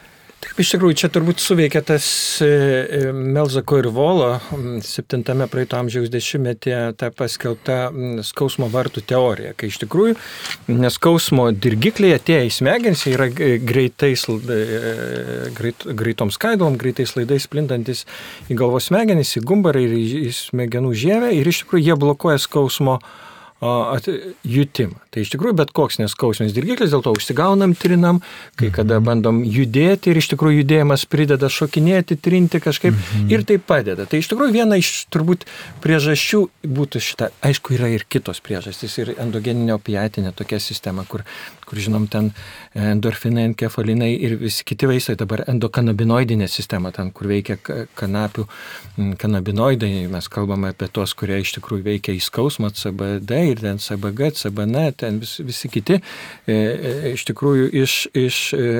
[0.44, 2.06] Taip, iš tikrųjų, čia turbūt suveikia tas
[2.44, 4.28] e, e, Melzako ir Volo
[4.84, 7.78] 7 praeito amžiaus dešimtmetyje ta paskelbta
[8.26, 10.18] skausmo vartų teorija, kai iš tikrųjų
[10.68, 14.60] neskausmo dirgikliai atėję į smegenis yra greitais, e,
[15.56, 18.04] greit, greitom skaidom, greitais laidais plintantis
[18.52, 23.00] į galvos smegenis, į gumbarą ir į smegenų žievę ir iš tikrųjų jie blokuoja skausmo
[24.44, 24.98] jutimą.
[25.14, 28.20] Tai iš tikrųjų bet koks neskausminis dirgiklis, dėl to užsigaunam, trinam,
[28.58, 29.06] kai kada mhm.
[29.06, 33.28] bandom judėti ir iš tikrųjų judėjimas prideda šokinėti, trinti kažkaip mhm.
[33.32, 34.08] ir tai padeda.
[34.10, 35.46] Tai iš tikrųjų viena iš turbūt
[35.84, 37.30] priežasčių būtų šita.
[37.46, 41.24] Aišku, yra ir kitos priežastys, ir endogeninė opiatinė tokia sistema, kur,
[41.74, 42.30] kur žinom, ten
[42.78, 47.58] endorfinai, enkefalinai ir visi kiti vaistai, dabar endokanabinoidinė sistema, ten, kur veikia
[47.98, 48.46] kanapių
[49.18, 54.30] kanabinoidai, mes kalbame apie tos, kurie iš tikrųjų veikia į skausmą, CBD ir ten CBG,
[54.38, 55.98] CBN, ten vis, visi kiti,
[56.46, 58.72] e, e, iš tikrųjų iš, iš e,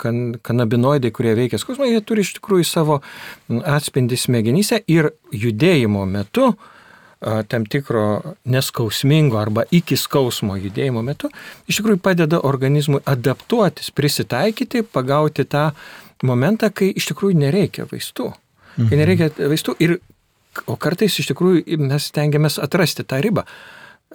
[0.00, 3.00] kan, kanabinoidai, kurie veikia skausmą, jie turi iš tikrųjų savo
[3.48, 6.54] atspindį smegenyse ir judėjimo metu
[7.48, 11.30] tam tikro neskausmingo arba iki skausmo judėjimo metu,
[11.68, 15.70] iš tikrųjų padeda organizmui adaptuotis, prisitaikyti, pagauti tą
[16.24, 18.32] momentą, kai iš tikrųjų nereikia vaistų.
[18.74, 18.98] Kai mhm.
[19.00, 19.96] nereikia vaistų ir,
[20.66, 23.46] o kartais iš tikrųjų mes stengiamės atrasti tą ribą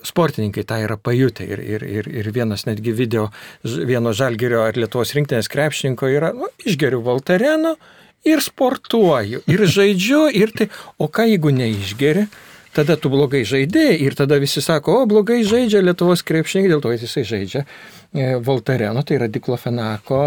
[0.04, 3.30] sportininkai tą yra pajutę ir, ir, ir, ir vienas netgi video
[3.64, 7.76] vieno žalgerio ar Lietuvos rinktinės krepšininko yra, nu, išgeriu Valtareno
[8.28, 10.70] ir sportuoju, ir žaidžiu, ir tai,
[11.00, 12.28] o ką jeigu neišgeri,
[12.80, 16.94] tada tu blogai žaidėjai ir tada visi sako, o blogai žaidžia Lietuvos krepšininkai, dėl to
[16.96, 20.22] jisai žaidžia e, Voltareno, tai yra diklofenako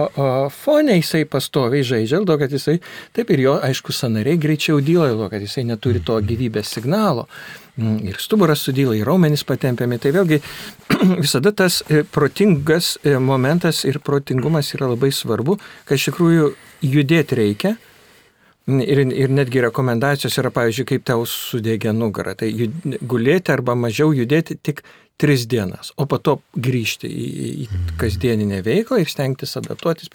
[0.52, 2.78] fone, jisai pastoviai žaidžia, dėl to, kad jisai,
[3.16, 7.28] taip ir jo, aišku, sanariai greičiau dyla, dėl to, kad jisai neturi to gyvybės signalo.
[7.76, 9.96] Mm, ir stuburas sudyla, ir raumenys patempiami.
[9.96, 10.42] Tai vėlgi
[11.24, 15.56] visada tas e, protingas e, momentas ir protingumas yra labai svarbu,
[15.88, 16.50] kad iš tikrųjų
[16.84, 17.72] judėti reikia.
[18.70, 22.36] Ir, ir netgi rekomendacijos yra, pavyzdžiui, kaip tau sudėgia nugara.
[22.38, 22.76] Tai jud,
[23.10, 24.84] gulėti arba mažiau judėti tik
[25.18, 27.26] tris dienas, o po to grįžti į,
[27.64, 30.10] į kasdieninę veiklą ir stengtis adaptuotis,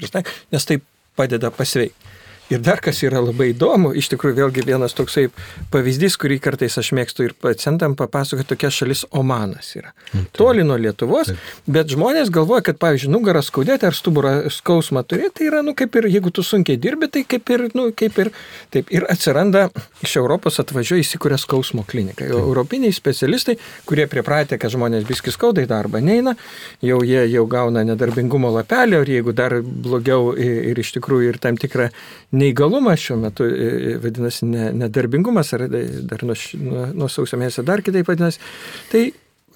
[0.51, 0.79] nes tai
[1.19, 2.15] padeda pasveikti.
[2.47, 5.25] Ir dar kas yra labai įdomu, iš tikrųjų vėlgi vienas toksai
[5.73, 9.91] pavyzdys, kurį kartais aš mėgstu ir pacientam papasakoti, tokia šalis Omanas yra.
[10.13, 10.38] Mm, taip.
[10.39, 11.49] Toli nuo Lietuvos, taip.
[11.67, 15.97] bet žmonės galvoja, kad, pavyzdžiui, nugarą skaudėti ar stuburą skausmą turėti, tai yra, nu, kaip
[15.99, 18.31] ir, jeigu tu sunkiai dirbi, tai kaip ir, nu, kaip ir,
[18.71, 19.65] taip, ir atsiranda
[20.07, 22.29] iš Europos atvažiuoja įsikūrė skausmo klinika.
[22.31, 23.57] Jau europiniai specialistai,
[23.89, 26.38] kurie pripratę, kad žmonės biski skaudai darbą neina,
[26.79, 31.43] jau jie jau gauna nedarbingumo lapelį, ir jeigu dar blogiau ir, ir iš tikrųjų ir
[31.43, 31.91] tam tikrą
[32.38, 37.39] neįgalumas šiuo metu e, e, vadinasi ne, nedarbingumas, ar e, dar nuo, nuo, nuo sausio
[37.39, 38.43] mėnesio dar kitaip vadinasi.
[38.91, 39.08] Tai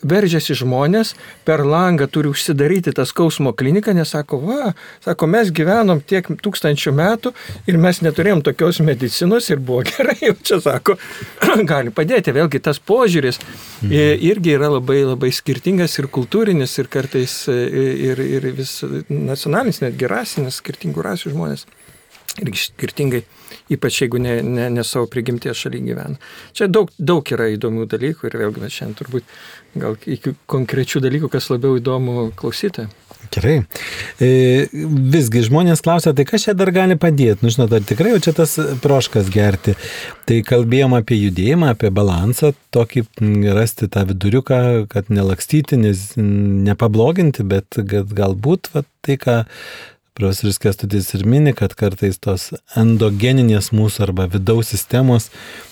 [0.01, 1.11] veržiasi žmonės,
[1.45, 4.71] per langą turi užsidaryti tą skausmo kliniką, nes sako, va,
[5.05, 7.33] sako, mes gyvenom tiek tūkstančių metų
[7.69, 10.97] ir mes neturėjom tokios medicinos ir buvo gerai, jau čia sako,
[11.71, 12.33] gali padėti.
[12.33, 13.93] Vėlgi tas požiūris mhm.
[14.31, 20.57] irgi yra labai labai skirtingas ir kultūrinis, ir kartais ir, ir vis nacionalinis, netgi rasinis,
[20.63, 21.69] skirtingų rasių žmonės
[22.39, 23.23] ir skirtingai,
[23.73, 26.19] ypač jeigu ne, ne, ne savo prigimties šalyje gyvena.
[26.57, 29.37] Čia daug, daug yra įdomių dalykų ir vėlgi šiandien turbūt
[29.81, 32.87] gal iki konkrečių dalykų, kas labiau įdomu klausyti.
[33.31, 33.61] Gerai.
[34.19, 34.67] E,
[35.13, 37.45] visgi žmonės klausia, tai kas čia dar gali padėti?
[37.45, 39.75] Nu, žinot, ar tikrai jau čia tas proškas gerti?
[40.27, 43.05] Tai kalbėjom apie judėjimą, apie balansą, tokį
[43.55, 49.37] rasti tą viduriuką, kad nelakstyti, nes nepabloginti, bet galbūt va, tai, ką
[50.17, 55.29] Profesorius Kestutis ir mini, kad kartais tos endogeninės mūsų arba vidaus sistemos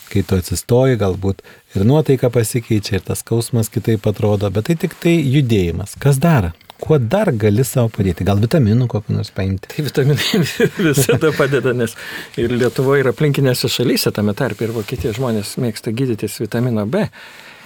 [0.09, 1.43] kai tu atsistoji, galbūt
[1.75, 5.95] ir nuotaika pasikeičia, ir tas skausmas kitaip atrodo, bet tai tik tai judėjimas.
[6.01, 6.51] Kas dar?
[6.79, 8.23] Kuo dar gali savo padėti?
[8.27, 9.67] Gal vitaminų kokį nors paimti?
[9.73, 10.41] Tai vitaminai
[10.87, 11.95] visada padeda, nes
[12.39, 17.09] ir Lietuvoje, ir aplinkinėse šalyse, tame tarp ir Vokietijos žmonės mėgsta gydytis vitamino B.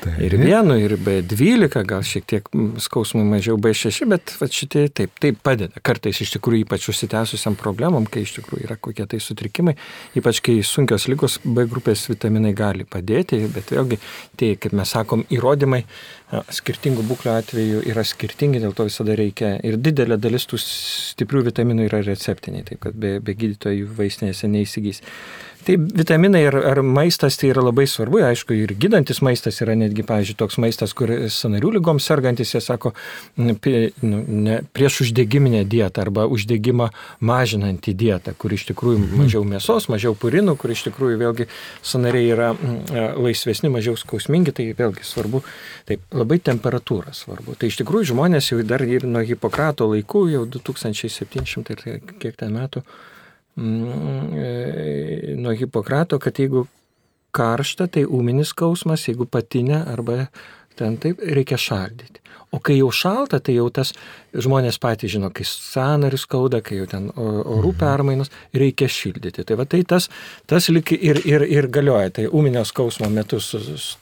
[0.03, 0.19] Taip.
[0.25, 2.47] Ir vienu, ir B12, gal šiek tiek
[2.83, 5.79] skausmui mažiau B6, bet va, šitie taip, taip padeda.
[5.85, 9.77] Kartais iš tikrųjų ypač užsitęsusiam problemam, kai iš tikrųjų yra kokie tai sutrikimai,
[10.19, 14.01] ypač kai sunkios lygos B grupės vitaminai gali padėti, bet vėlgi
[14.39, 15.85] tai, kaip mes sakom, įrodymai
[16.51, 21.87] skirtingų būklių atveju yra skirtingi, dėl to visada reikia ir didelė dalis tų stiprių vitaminų
[21.87, 25.03] yra receptiniai, taip kad be, be gydytojų vaistinėse neįsigys.
[25.63, 30.03] Tai vitaminai ar, ar maistas tai yra labai svarbu, aišku, ir gydantis maistas yra netgi,
[30.07, 32.91] pavyzdžiui, toks maistas, kur sanarių lygoms sergantis, jie sako,
[33.39, 33.55] nu,
[34.03, 36.89] ne, prieš uždegiminę dietą arba uždegimą
[37.23, 39.23] mažinantį dietą, kur iš tikrųjų mhm.
[39.23, 41.47] mažiau mėsos, mažiau purinų, kur iš tikrųjų vėlgi
[41.93, 42.51] sanariai yra
[43.15, 45.45] laisvesni, mažiau skausmingi, tai vėlgi svarbu,
[45.87, 47.55] taip labai temperatūra svarbu.
[47.55, 52.51] Tai iš tikrųjų žmonės jau dar ir nuo Hipokrato laikų, jau 2700 ir kiek ten
[52.59, 53.12] metų, e,
[53.55, 56.67] nuo Hipokrato, kad jeigu
[57.33, 60.27] karšta, tai ūminis skausmas, jeigu patinė arba
[60.77, 62.23] ten taip, reikia šaldyti.
[62.53, 63.95] O kai jau šalta, tai jau tas
[64.37, 67.79] žmonės patys žino, kai sanarius skauda, kai jau ten orų mhm.
[67.79, 69.45] permainos, reikia šildyti.
[69.49, 70.09] Tai va tai tas,
[70.49, 72.11] tas lik ir, ir, ir galioja.
[72.19, 73.41] Tai ūminio skausmo metu,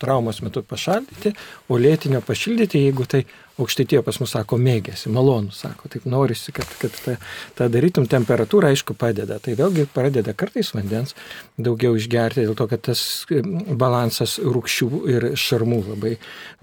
[0.04, 1.32] traumos metu pašaldyti,
[1.72, 3.24] o lėtinio pašildyti, jeigu tai
[3.64, 7.16] aukštytie pas mus sako mėgėsi, malonu, sako, taip norisi, kad, kad tą,
[7.58, 11.16] tą darytum, temperatūra aišku padeda, tai vėlgi pradeda kartais vandens
[11.62, 16.16] daugiau išgerti, dėl to, kad tas balansas rūkščių ir šarmų labai,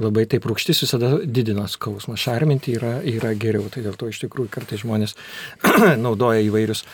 [0.03, 4.53] labai taip rūkštis visada didina skausmą, šarminti yra, yra geriau, tai dėl to iš tikrųjų
[4.53, 5.17] kartais žmonės
[6.07, 6.85] naudoja įvairius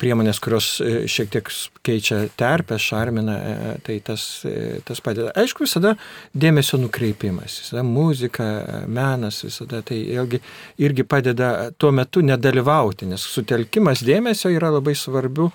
[0.00, 1.50] priemonės, kurios e, šiek tiek
[1.86, 5.32] keičia terpę, šarmina, e, tai tas, e, tas padeda.
[5.36, 5.94] Aišku, visada
[6.36, 8.46] dėmesio nukreipimas, visada muzika,
[8.88, 9.82] menas, dėmesys visada.
[9.82, 10.40] Tai irgi,
[10.78, 15.50] irgi padeda tuo metu nedalyvauti, nes sutelkimas dėmesio yra labai svarbių,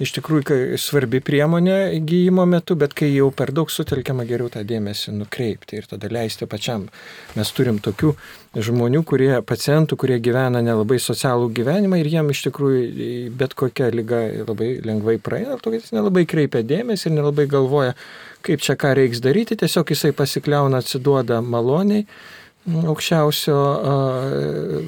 [0.00, 5.12] iš tikrųjų svarbi priemonė gyjimo metu, bet kai jau per daug sutelkiama geriau tą dėmesį
[5.12, 6.88] nukreipti ir tada leisti pačiam.
[7.36, 8.14] Mes turim tokių
[8.56, 14.24] žmonių, kurie, pacientų, kurie gyvena nelabai socialų gyvenimą ir jiem iš tikrųjų bet kokia lyga
[14.48, 17.94] labai lengvai praeina, to jis nelabai kreipia dėmesį ir nelabai galvoja,
[18.42, 22.06] kaip čia ką reiks daryti, tiesiog jisai pasikliauna, atsiduoda maloniai
[22.68, 23.56] aukščiausio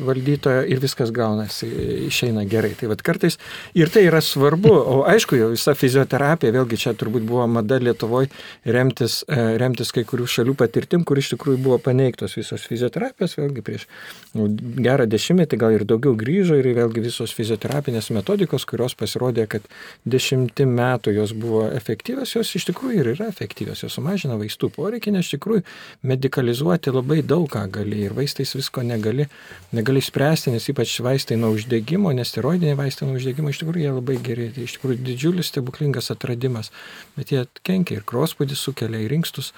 [0.05, 1.69] valdytojo ir viskas gaunasi,
[2.09, 2.75] išeina gerai.
[2.77, 3.39] Tai vad kartais
[3.79, 8.29] ir tai yra svarbu, o aišku, jau visa fizioterapija, vėlgi čia turbūt buvo mada Lietuvoje
[8.77, 13.89] remtis, remtis kai kurių šalių patirtim, kur iš tikrųjų buvo paneigtos visos fizioterapijos, vėlgi prieš
[14.37, 19.67] nu, gerą dešimtmetį gal ir daugiau grįžo ir vėlgi visos fizioterapinės metodikos, kurios pasirodė, kad
[20.05, 25.17] dešimtim metų jos buvo efektyvios, jos iš tikrųjų ir yra efektyvios, jos sumažina vaistų poreikį,
[25.17, 25.65] nes iš tikrųjų
[26.13, 29.29] medicalizuoti labai daug ką gali ir vaistais visko negali,
[29.77, 33.95] negali spręsti, nes ypač vaistai nuo uždegimo, nes steroidiniai vaistai nuo uždegimo iš tikrųjų jie
[33.95, 36.73] labai geri, tai iš tikrųjų didžiulis stebuklingas atradimas,
[37.17, 39.53] bet jie kenkia ir krospūdį sukelia, ir inkstus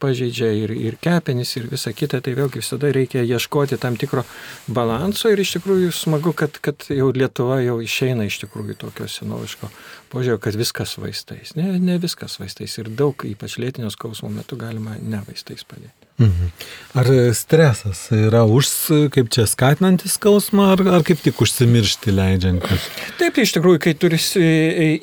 [0.00, 4.24] pažeidžia ir, ir kepenis ir visa kita, tai vėlgi visada reikia ieškoti tam tikro
[4.68, 9.70] balanso ir iš tikrųjų smagu, kad, kad jau Lietuva jau išeina iš tikrųjų tokio senoviško
[10.12, 11.56] požiūrio, kad viskas vaistais.
[11.58, 16.05] Ne, ne viskas vaistais ir daug, ypač lėtinio skausmo metu galima ne vaistais padėti.
[16.18, 16.52] Mhm.
[16.96, 18.68] Ar stresas yra už,
[19.12, 22.86] kaip čia skatinantis skausmą, ar, ar kaip tik užsimiršti leidžiantis?
[23.18, 24.16] Taip, tai iš tikrųjų, kai turi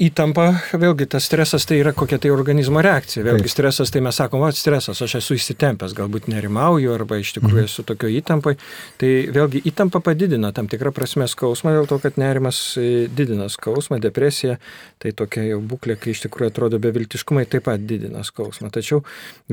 [0.01, 0.47] įtampą,
[0.81, 3.21] vėlgi tas stresas tai yra kokia tai organizmo reakcija.
[3.27, 3.53] Vėlgi Taip.
[3.53, 7.69] stresas, tai mes sakom, va, stresas, aš esu įsitempęs, galbūt nerimauju, arba iš tikrųjų mhm.
[7.69, 8.55] esu tokio įtampai.
[8.97, 14.01] Tai vėlgi įtampa padidina tam tikrą prasme skausmą, dėl to, kad nerimas e, didina skausmą,
[14.01, 14.57] depresija,
[14.97, 18.73] tai tokia jau būklė, kai iš tikrųjų atrodo beviltiškumai, taip pat didina skausmą.
[18.73, 19.03] Tačiau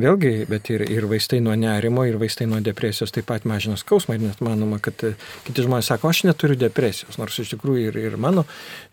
[0.00, 3.76] vėlgi, bet ir, ir vaistai nuo nuo nerimo ir vaistai nuo depresijos taip pat mažina
[3.78, 5.12] skausmą ir net manoma, kad e,
[5.46, 8.44] kiti žmonės sako, aš neturiu depresijos, nors iš tikrųjų ir, ir mano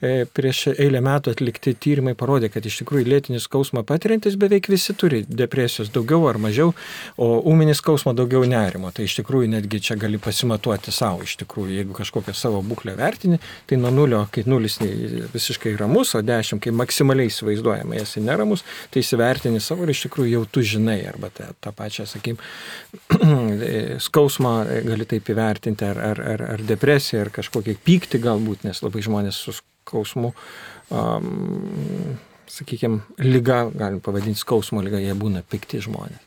[0.02, 4.96] e, prieš eilę metų atlikti tyrimai parodė, kad iš tikrųjų lėtinį skausmą patiriantis beveik visi
[4.98, 6.74] turi depresijos daugiau ar mažiau,
[7.18, 8.92] o ūminį skausmą daugiau nerimo.
[8.96, 13.42] Tai iš tikrųjų netgi čia gali pasimatuoti savo, iš tikrųjų, jeigu kažkokią savo būklę vertini,
[13.70, 14.80] tai nuo nulio, kai nulis
[15.34, 20.34] visiškai ramus, o dešimt, kai maksimaliai įsivaizduojama, esi neramus, tai įsivertini savo ir iš tikrųjų
[20.38, 22.40] jau tu žinai arba tą, tą pačią, sakykim,
[24.08, 24.54] skausmą
[24.88, 29.42] gali taip įvertinti, ar, ar, ar, ar depresiją, ar kažkokį pyktį galbūt, nes labai žmonės
[29.48, 30.32] su skausmu,
[30.92, 32.16] um,
[32.52, 36.24] sakykime, lyga, galim pavadinti skausmo lyga, jie būna pikti žmonės.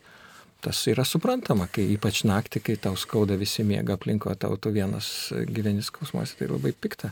[0.61, 5.31] Tas yra suprantama, kai ypač naktį, kai tau skauda visi miega aplinko, tau tu vienas
[5.49, 7.09] gyveni skausmuose, tai labai pikta.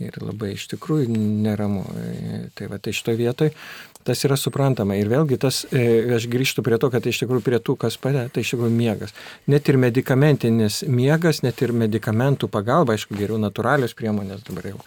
[0.00, 1.84] Ir labai iš tikrųjų neramu.
[2.56, 3.52] Tai va, tai šito vietoj
[4.04, 4.96] tas yra suprantama.
[4.98, 5.82] Ir vėlgi tas, e,
[6.16, 9.14] aš grįžtu prie to, kad iš tikrųjų prie tų, kas padeda, tai iš tikrųjų miegas.
[9.50, 14.80] Net ir medikamentinis miegas, net ir medikamentų pagalba, aišku, geriau natūralios priemonės dabar jau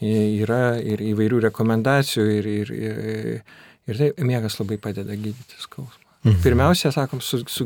[0.00, 3.42] yra ir įvairių rekomendacijų ir, ir, ir,
[3.90, 6.06] ir tai miegas labai padeda gydyti skausmą.
[6.20, 6.42] Mhm.
[6.44, 7.64] Pirmiausia, sakom, su, su,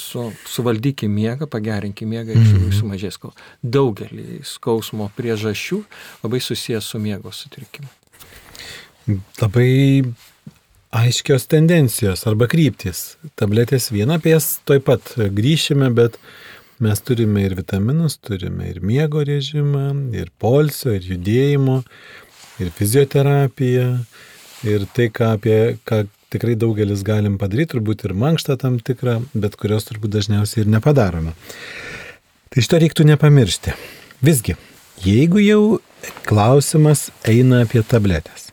[0.00, 3.46] su, suvaldykime miegą, pagerinkime miegą ir iš tikrųjų sumažės skausmo.
[3.76, 5.82] Daugelį skausmo priežasčių
[6.24, 7.88] labai susijęs su miego sutrikimu.
[9.40, 10.04] Labai
[10.96, 13.16] aiškios tendencijos arba kryptis.
[13.38, 16.18] Tabletės viena apie jas toj pat grįšime, bet
[16.82, 21.80] mes turime ir vitaminus, turime ir miego režimą, ir polsio, ir judėjimo,
[22.60, 23.88] ir fizioterapiją,
[24.66, 26.04] ir tai, ką apie ką
[26.36, 31.34] tikrai daugelis galim padaryti, turbūt ir mankštą tam tikrą, bet kurios turbūt dažniausiai ir nepadarome.
[32.52, 33.74] Tai šito reiktų nepamiršti.
[34.24, 34.56] Visgi,
[35.04, 35.62] jeigu jau
[36.28, 38.50] klausimas eina apie tabletės,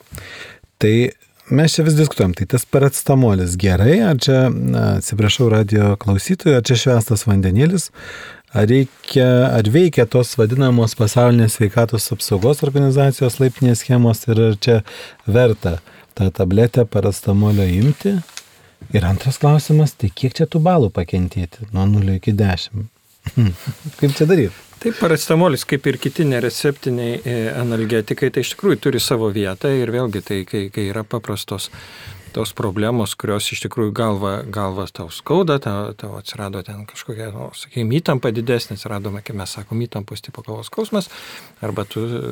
[0.82, 1.14] tai
[1.54, 6.68] mes čia vis diskutuojam, tai tas parastamolis gerai, ar čia, na, atsiprašau radio klausytojų, ar
[6.68, 7.90] čia švestas vandenėlis,
[8.54, 14.80] ar, reikia, ar veikia tos vadinamos pasaulinės sveikatos apsaugos organizacijos laiptinės schemos ir ar čia
[15.28, 15.78] verta
[16.18, 18.18] tą tabletę parastamolio imti.
[18.94, 22.86] Ir antras klausimas, tai kiek čia tų balų pakentėti nuo 0 iki 10?
[24.00, 24.56] Kaip čia daryti?
[24.84, 29.88] Taip, parastamolis, kaip ir kiti nereceptiniai e, analgetikai, tai iš tikrųjų turi savo vietą ir
[29.96, 31.70] vėlgi tai, kai, kai yra paprastos
[32.34, 37.52] tos problemos, kurios iš tikrųjų galva, galvas tau skauda, tau, tau atsirado ten kažkokia, nu,
[37.58, 41.12] sakykime, įtampa didesnė, atsirado, kaip mes sakome, įtampos tipo galvos skausmas,
[41.64, 42.24] arba tu e,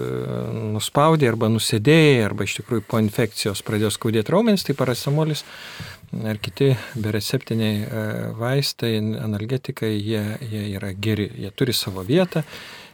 [0.73, 5.45] nuspaudai, arba nusėdėjai, arba iš tikrųjų po infekcijos pradėjo skaudėti raumenis, tai paracemolis
[6.27, 8.05] ar kiti bereceptiniai e,
[8.41, 12.43] vaistai, analgetikai, jie, jie yra geri, jie turi savo vietą.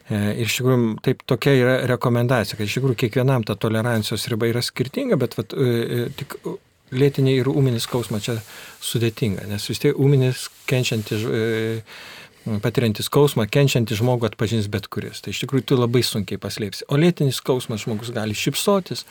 [0.08, 4.52] E, ir iš tikrųjų, taip tokia yra rekomendacija, kad iš tikrųjų kiekvienam ta tolerancijos riba
[4.52, 5.56] yra skirtinga, bet vat,
[6.20, 6.42] tik
[6.92, 8.38] lėtinį ir ūminį skausmą čia
[8.84, 11.82] sudėtinga, nes vis tiek ūminis kenčiantis, e,
[12.64, 15.20] patiriantis skausmą, kenčiantis žmogų atpažins bet kuris.
[15.24, 16.86] Tai iš tikrųjų tu labai sunkiai paslėpsi.
[16.88, 19.04] O lėtinis skausmas žmogus gali šipsotis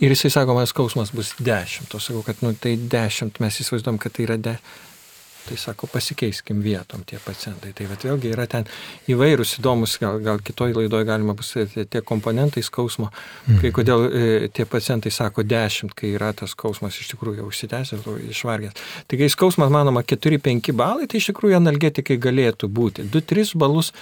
[0.00, 1.92] ir jisai sako, man skausmas bus 10.
[1.92, 4.87] O sakau, kad nu, tai 10, mes įsivaizduom, kad tai yra 10
[5.48, 7.72] Tai sako, pasikeiskim vietom tie pacientai.
[7.76, 8.66] Tai vat, vėlgi yra ten
[9.08, 13.08] įvairūs įdomus, gal, gal kitoj laidoje galima bus tie komponentai skausmo,
[13.46, 13.60] mhm.
[13.62, 18.04] kai kodėl e, tie pacientai sako 10, kai yra tas skausmas iš tikrųjų jau užsitęsęs,
[18.34, 18.82] išvargęs.
[19.08, 23.06] Tai kai skausmas, manoma, 4-5 balai, tai iš tikrųjų analgetikai galėtų būti.
[23.08, 23.94] 2-3 balus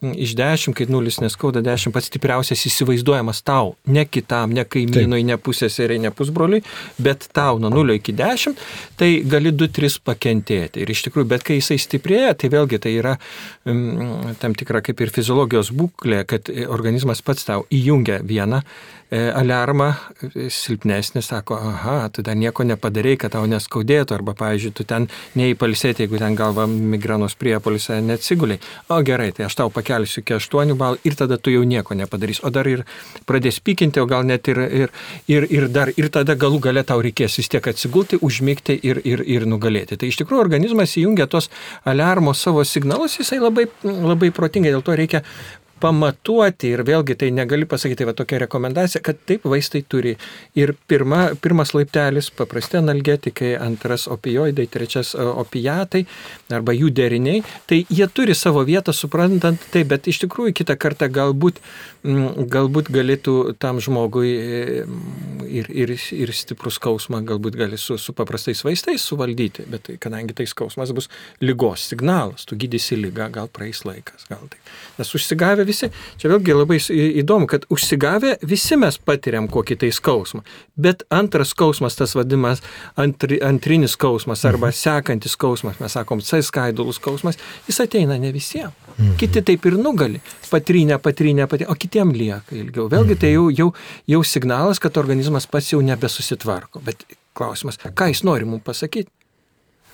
[0.00, 5.36] iš 10, kai nulis neskauda 10, pats stipriausias įsivaizduojamas tau, ne kitam, ne kaimynui, ne
[5.40, 6.64] pusėseriai, ne pusbroliui,
[7.02, 8.56] bet tau nuo 0 iki 10,
[9.00, 10.84] tai gali 2-3 pakentėti.
[10.84, 13.14] Ir iš tikrųjų, bet kai jisai stiprėja, tai vėlgi tai yra
[13.68, 18.64] um, tam tikra kaip ir fiziologijos būklė, kad organizmas pats tau įjungia vieną
[19.10, 19.92] E, alarmą
[20.48, 26.06] silpnesnis, sako, aha, tu dar nieko nepadarėjai, kad tau neskaudėtų, arba, pavyzdžiui, tu ten neįpalsėti,
[26.06, 28.62] jeigu ten galva migranos priepolisą neatsiguliai.
[28.88, 32.40] O gerai, tai aš tau pakelsiu iki 8 balų ir tada tu jau nieko nepadarysi.
[32.48, 32.86] O dar ir
[33.28, 34.94] pradės pykinti, o gal net ir, ir,
[35.28, 39.20] ir, ir dar, ir tada galų gale tau reikės vis tiek atsigulti, užmygti ir, ir,
[39.36, 40.00] ir nugalėti.
[40.00, 41.50] Tai iš tikrųjų organizmas įjungia tos
[41.84, 45.22] alarmo savo signalus, jisai labai, labai protingai, dėl to reikia
[45.84, 50.14] pamatuoti ir vėlgi tai negali pasakyti, va tokia rekomendacija, kad taip vaistai turi.
[50.56, 56.04] Ir pirma, pirmas laiptelis paprasti analgetikai, antras opioidai, trečias opiatai
[56.54, 61.10] arba jų deriniai, tai jie turi savo vietą, suprantant tai, bet iš tikrųjų kitą kartą
[61.12, 61.60] galbūt,
[62.04, 64.84] galbūt galėtų tam žmogui e,
[65.48, 70.36] ir, ir, ir stiprus skausmą galbūt gali su, su paprastais vaistais suvaldyti, bet tai, kadangi
[70.36, 71.10] tai skausmas bus
[71.44, 74.60] lygos signalas, tu gydysi lygą, gal praeis laikas, gal tai.
[74.98, 76.78] Nes užsigavę visi, čia vėlgi labai
[77.22, 80.44] įdomu, kad užsigavę visi mes patiriam kokį tai skausmą.
[80.80, 82.62] Bet antras skausmas, tas vadimas
[83.00, 84.78] antri, antrinis skausmas arba mhm.
[84.78, 88.74] sekantis skausmas, mes sakom, C skaidulų skausmas, jis ateina ne visiems.
[88.94, 89.16] Mhm.
[89.18, 90.20] Kiti taip ir nugali.
[90.50, 92.86] Patrynė, patrynė, patrynė, o kitiem lieka ilgiau.
[92.92, 93.72] Vėlgi tai jau, jau,
[94.10, 96.82] jau signalas, kad organizmas pats jau nebesusitvarko.
[96.86, 97.02] Bet
[97.34, 99.10] klausimas, ką jis nori mums pasakyti?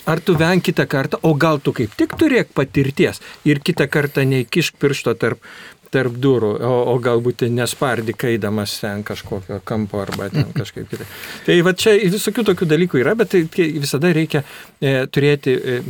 [0.08, 4.24] Ar tu venk kitą kartą, o gal tu kaip tik turėk patirties ir kitą kartą
[4.28, 5.42] neįkišk piršto tarp,
[5.90, 11.06] tarp durų, o, o galbūt nespardi kaidamas ten kažkokio kampo arba ten kažkaip kitai.
[11.46, 15.80] Tai va čia visokių tokių dalykų yra, bet tai, tai visada reikia e, turėti e,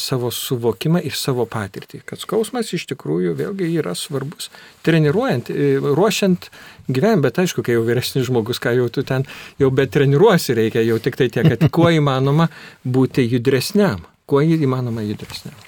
[0.00, 4.50] savo suvokimą ir savo patirtį, kad skausmas iš tikrųjų vėlgi yra svarbus.
[4.86, 6.48] Treniruojant, e, ruošiant
[6.88, 9.26] gyvenimą, bet aišku, kai jau vyresnis žmogus, ką jau tu ten
[9.60, 12.48] jau bet treniruosi reikia, jau tik tai tiek, kad kuo įmanoma
[12.84, 15.58] būti judresniam, kuo įmanoma judresniam.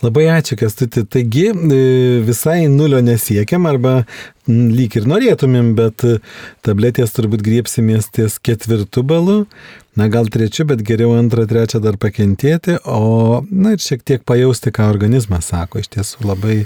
[0.00, 1.02] Labai ačiū, Kestuti.
[1.04, 1.80] Taigi e,
[2.24, 4.04] visai nulio nesiekiam arba
[4.48, 6.04] lyg ir norėtumėm, bet
[6.66, 9.36] tabletės turbūt griepsimės ties ketvirtų balų,
[10.00, 14.72] na gal trečiu, bet geriau antrą, trečią dar pakentėti, o na ir šiek tiek pajausti,
[14.74, 15.84] ką organizmas sako.
[15.84, 16.56] Iš tiesų labai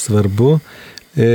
[0.00, 0.56] svarbu.
[1.18, 1.28] E,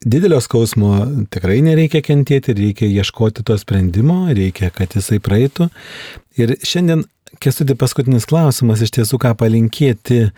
[0.00, 0.94] Didelio skausmo
[1.28, 5.66] tikrai nereikia kentėti, reikia ieškoti to sprendimo, reikia, kad jisai praeitų.
[6.40, 7.02] Ir šiandien
[7.38, 10.32] Kestutė, paskutinis klausimas iš tiesų, ką palinkėti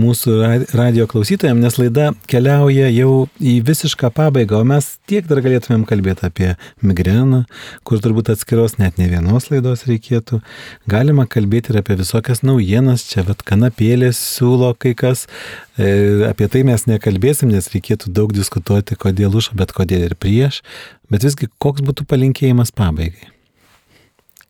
[0.00, 0.36] mūsų
[0.78, 6.24] radio klausytojams, nes laida keliauja jau į visišką pabaigą, o mes tiek dar galėtumėm kalbėti
[6.24, 6.48] apie
[6.80, 7.42] migreną,
[7.84, 10.40] kur turbūt atskiros net ne vienos laidos reikėtų.
[10.88, 15.28] Galima kalbėti ir apie visokias naujienas, čia vat kanapėlės siūlo kai kas,
[15.76, 20.64] e, apie tai mes nekalbėsim, nes reikėtų daug diskutuoti, kodėl už, bet kodėl ir prieš,
[21.12, 23.36] bet visgi koks būtų palinkėjimas pabaigai.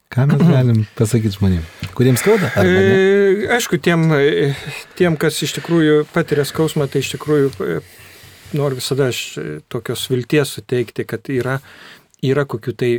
[0.09, 2.51] Ką mes galim pasakyti žmonėms, kuriems skauda?
[2.63, 4.53] E, aišku, tiem, e,
[4.99, 7.81] tiem, kas iš tikrųjų patiria skausmą, tai iš tikrųjų e,
[8.57, 9.21] noriu visada aš
[9.69, 11.59] tokios vilties suteikti, kad yra,
[12.25, 12.91] yra kokių tai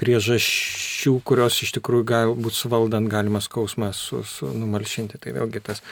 [0.00, 5.20] priežasčių, kurios iš tikrųjų galbūt suvaldant galima skausmą su, su numalšinti.
[5.20, 5.82] Tai vėlgi tas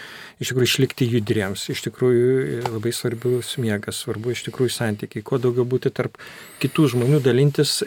[0.40, 5.66] iš tikrųjų išlikti judriems, iš tikrųjų labai svarbius miegas, svarbu iš tikrųjų santykiai, kuo daugiau
[5.68, 6.16] būti tarp
[6.62, 7.80] kitų žmonių, dalintis,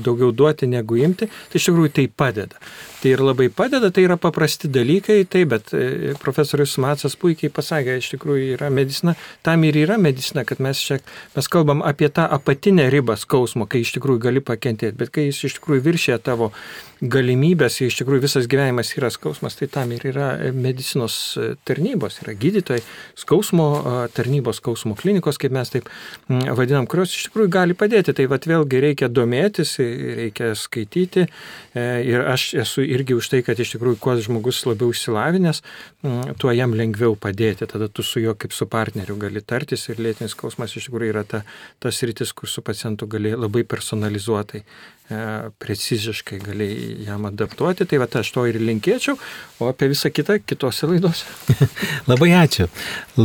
[0.00, 2.62] daugiau duoti negu imti, tai iš tikrųjų tai padeda.
[3.02, 7.96] Tai ir labai padeda, tai yra paprasti dalykai, tai bet e, profesorius Matsas puikiai pasakė,
[7.98, 11.00] iš tikrųjų yra medicina, tam ir yra medicina, kad mes čia,
[11.34, 15.42] mes kalbam apie tą apatinę ribą skausmo, kai iš tikrųjų gali pakentėti, bet kai jis
[15.48, 16.52] iš tikrųjų viršė tavo
[17.02, 21.16] galimybės, iš tikrųjų visas gyvenimas yra skausmas, tai tam ir yra medicinos
[21.66, 22.82] tarnybos, yra gydytojai,
[23.18, 23.66] skausmo
[24.14, 25.90] tarnybos, skausmo klinikos, kaip mes taip
[26.28, 28.14] vadinam, kurios iš tikrųjų gali padėti.
[28.14, 33.58] Tai vad vėlgi reikia domėtis, reikia skaityti e, ir aš esu irgi už tai, kad
[33.58, 35.62] iš tikrųjų kuo žmogus labiau išsilavinęs,
[36.38, 40.36] tuo jam lengviau padėti, tada tu su juo kaip su partneriu gali tartis ir lėtinis
[40.36, 41.42] skausmas iš tikrųjų yra ta,
[41.82, 44.62] tas rytis, kur su pacientu gali labai personalizuotai
[45.01, 45.01] E,
[45.58, 46.68] preciziškai gali
[47.06, 47.86] jam adaptuoti.
[47.88, 49.18] Tai va, aš to ir linkėčiau,
[49.60, 51.28] o apie visą kitą kitose laidose.
[52.10, 52.68] Labai ačiū.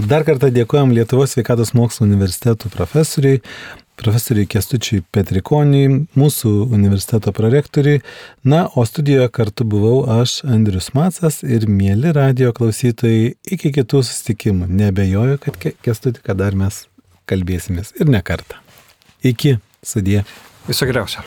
[0.07, 3.41] Dar kartą dėkojom Lietuvos sveikatos mokslo universitetų profesoriui,
[3.97, 8.01] profesoriui Kestučiui Petrikoniui, mūsų universiteto prorektoriui.
[8.47, 13.34] Na, o studijoje kartu buvau aš, Andrius Macas ir mėly radio klausytojai.
[13.57, 14.69] Iki kitų susitikimų.
[14.84, 16.86] Nebejoju, kad Kestutį, kad dar mes
[17.28, 18.61] kalbėsimės ir ne kartą.
[19.25, 20.21] Iki, sudė.
[20.69, 21.25] Viso geriausio.